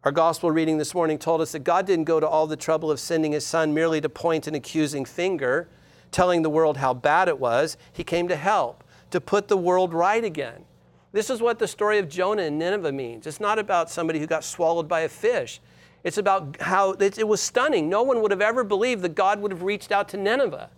Our 0.02 0.10
gospel 0.10 0.50
reading 0.50 0.78
this 0.78 0.94
morning 0.94 1.18
told 1.18 1.40
us 1.40 1.52
that 1.52 1.60
God 1.60 1.86
didn't 1.86 2.06
go 2.06 2.18
to 2.18 2.26
all 2.26 2.48
the 2.48 2.56
trouble 2.56 2.90
of 2.90 2.98
sending 2.98 3.32
his 3.32 3.46
son 3.46 3.72
merely 3.72 4.00
to 4.00 4.08
point 4.08 4.48
an 4.48 4.54
accusing 4.56 5.04
finger, 5.04 5.68
telling 6.10 6.42
the 6.42 6.50
world 6.50 6.78
how 6.78 6.92
bad 6.92 7.28
it 7.28 7.38
was. 7.38 7.76
He 7.92 8.02
came 8.02 8.26
to 8.28 8.36
help, 8.36 8.82
to 9.10 9.20
put 9.20 9.46
the 9.46 9.56
world 9.56 9.92
right 9.92 10.24
again. 10.24 10.64
This 11.12 11.30
is 11.30 11.40
what 11.40 11.58
the 11.58 11.68
story 11.68 11.98
of 11.98 12.08
Jonah 12.08 12.42
and 12.42 12.58
Nineveh 12.58 12.92
means. 12.92 13.26
It's 13.26 13.40
not 13.40 13.58
about 13.58 13.90
somebody 13.90 14.18
who 14.18 14.26
got 14.26 14.44
swallowed 14.44 14.88
by 14.88 15.00
a 15.00 15.08
fish. 15.08 15.60
It's 16.04 16.18
about 16.18 16.60
how 16.60 16.92
it, 16.92 17.26
was 17.26 17.40
stunning. 17.40 17.88
No 17.88 18.02
one 18.02 18.22
would 18.22 18.30
have 18.30 18.40
ever 18.40 18.62
believed 18.64 19.02
that 19.02 19.14
God 19.14 19.40
would 19.40 19.50
have 19.50 19.62
reached 19.62 19.90
out 19.90 20.08
to 20.10 20.16
Nineveh. 20.16 20.70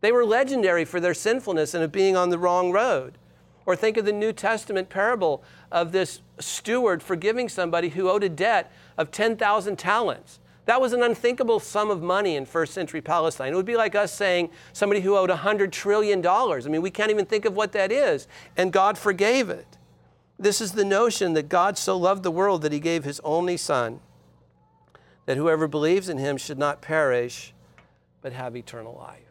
They 0.00 0.12
were 0.12 0.24
legendary 0.24 0.84
for 0.84 0.98
their 0.98 1.14
sinfulness 1.14 1.74
and 1.74 1.84
of 1.84 1.92
being 1.92 2.16
on 2.16 2.30
the 2.30 2.38
wrong 2.38 2.72
road. 2.72 3.18
Or 3.66 3.76
think 3.76 3.96
of 3.96 4.04
the 4.04 4.12
New 4.12 4.32
Testament 4.32 4.88
parable 4.88 5.44
of 5.70 5.92
this 5.92 6.22
steward 6.38 7.02
forgiving 7.02 7.48
somebody 7.48 7.90
who 7.90 8.08
owed 8.08 8.24
a 8.24 8.28
debt 8.28 8.72
of 8.96 9.10
10,000 9.10 9.78
talents. 9.78 10.39
That 10.70 10.80
was 10.80 10.92
an 10.92 11.02
unthinkable 11.02 11.58
sum 11.58 11.90
of 11.90 12.00
money 12.00 12.36
in 12.36 12.46
first 12.46 12.72
century 12.72 13.00
Palestine. 13.00 13.52
It 13.52 13.56
would 13.56 13.66
be 13.66 13.76
like 13.76 13.96
us 13.96 14.14
saying 14.14 14.50
somebody 14.72 15.00
who 15.00 15.16
owed 15.16 15.28
$100 15.28 15.72
trillion. 15.72 16.24
I 16.24 16.60
mean, 16.68 16.80
we 16.80 16.92
can't 16.92 17.10
even 17.10 17.26
think 17.26 17.44
of 17.44 17.56
what 17.56 17.72
that 17.72 17.90
is. 17.90 18.28
And 18.56 18.72
God 18.72 18.96
forgave 18.96 19.50
it. 19.50 19.66
This 20.38 20.60
is 20.60 20.70
the 20.70 20.84
notion 20.84 21.32
that 21.32 21.48
God 21.48 21.76
so 21.76 21.98
loved 21.98 22.22
the 22.22 22.30
world 22.30 22.62
that 22.62 22.70
he 22.70 22.78
gave 22.78 23.02
his 23.02 23.18
only 23.24 23.56
Son, 23.56 23.98
that 25.26 25.36
whoever 25.36 25.66
believes 25.66 26.08
in 26.08 26.18
him 26.18 26.36
should 26.36 26.56
not 26.56 26.80
perish, 26.80 27.52
but 28.22 28.32
have 28.32 28.54
eternal 28.54 28.94
life. 28.94 29.26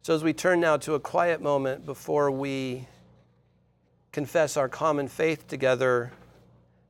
So, 0.00 0.14
as 0.14 0.24
we 0.24 0.32
turn 0.32 0.60
now 0.60 0.78
to 0.78 0.94
a 0.94 1.00
quiet 1.00 1.42
moment 1.42 1.84
before 1.84 2.30
we 2.30 2.88
confess 4.10 4.56
our 4.56 4.70
common 4.70 5.06
faith 5.06 5.46
together, 5.48 6.12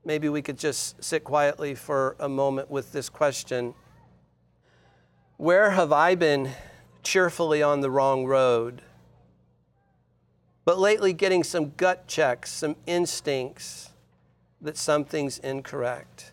maybe 0.04 0.28
we 0.28 0.42
could 0.42 0.58
just 0.58 1.02
sit 1.02 1.24
quietly 1.24 1.74
for 1.74 2.16
a 2.18 2.28
moment 2.28 2.70
with 2.70 2.92
this 2.92 3.08
question 3.08 3.74
Where 5.36 5.70
have 5.70 5.92
I 5.92 6.14
been 6.14 6.50
cheerfully 7.02 7.62
on 7.62 7.80
the 7.80 7.90
wrong 7.90 8.26
road? 8.26 8.82
But 10.64 10.78
lately, 10.78 11.12
getting 11.12 11.42
some 11.42 11.72
gut 11.76 12.06
checks, 12.06 12.50
some 12.50 12.76
instincts 12.86 13.90
that 14.60 14.76
something's 14.76 15.38
incorrect. 15.38 16.32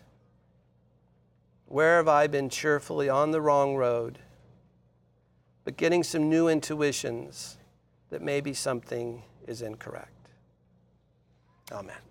Where 1.66 1.96
have 1.96 2.08
I 2.08 2.26
been 2.26 2.48
cheerfully 2.48 3.08
on 3.08 3.30
the 3.30 3.40
wrong 3.40 3.74
road, 3.74 4.18
but 5.64 5.76
getting 5.76 6.02
some 6.02 6.28
new 6.28 6.48
intuitions 6.48 7.58
that 8.10 8.22
maybe 8.22 8.54
something 8.54 9.22
is 9.46 9.60
incorrect? 9.60 10.30
Amen. 11.72 12.07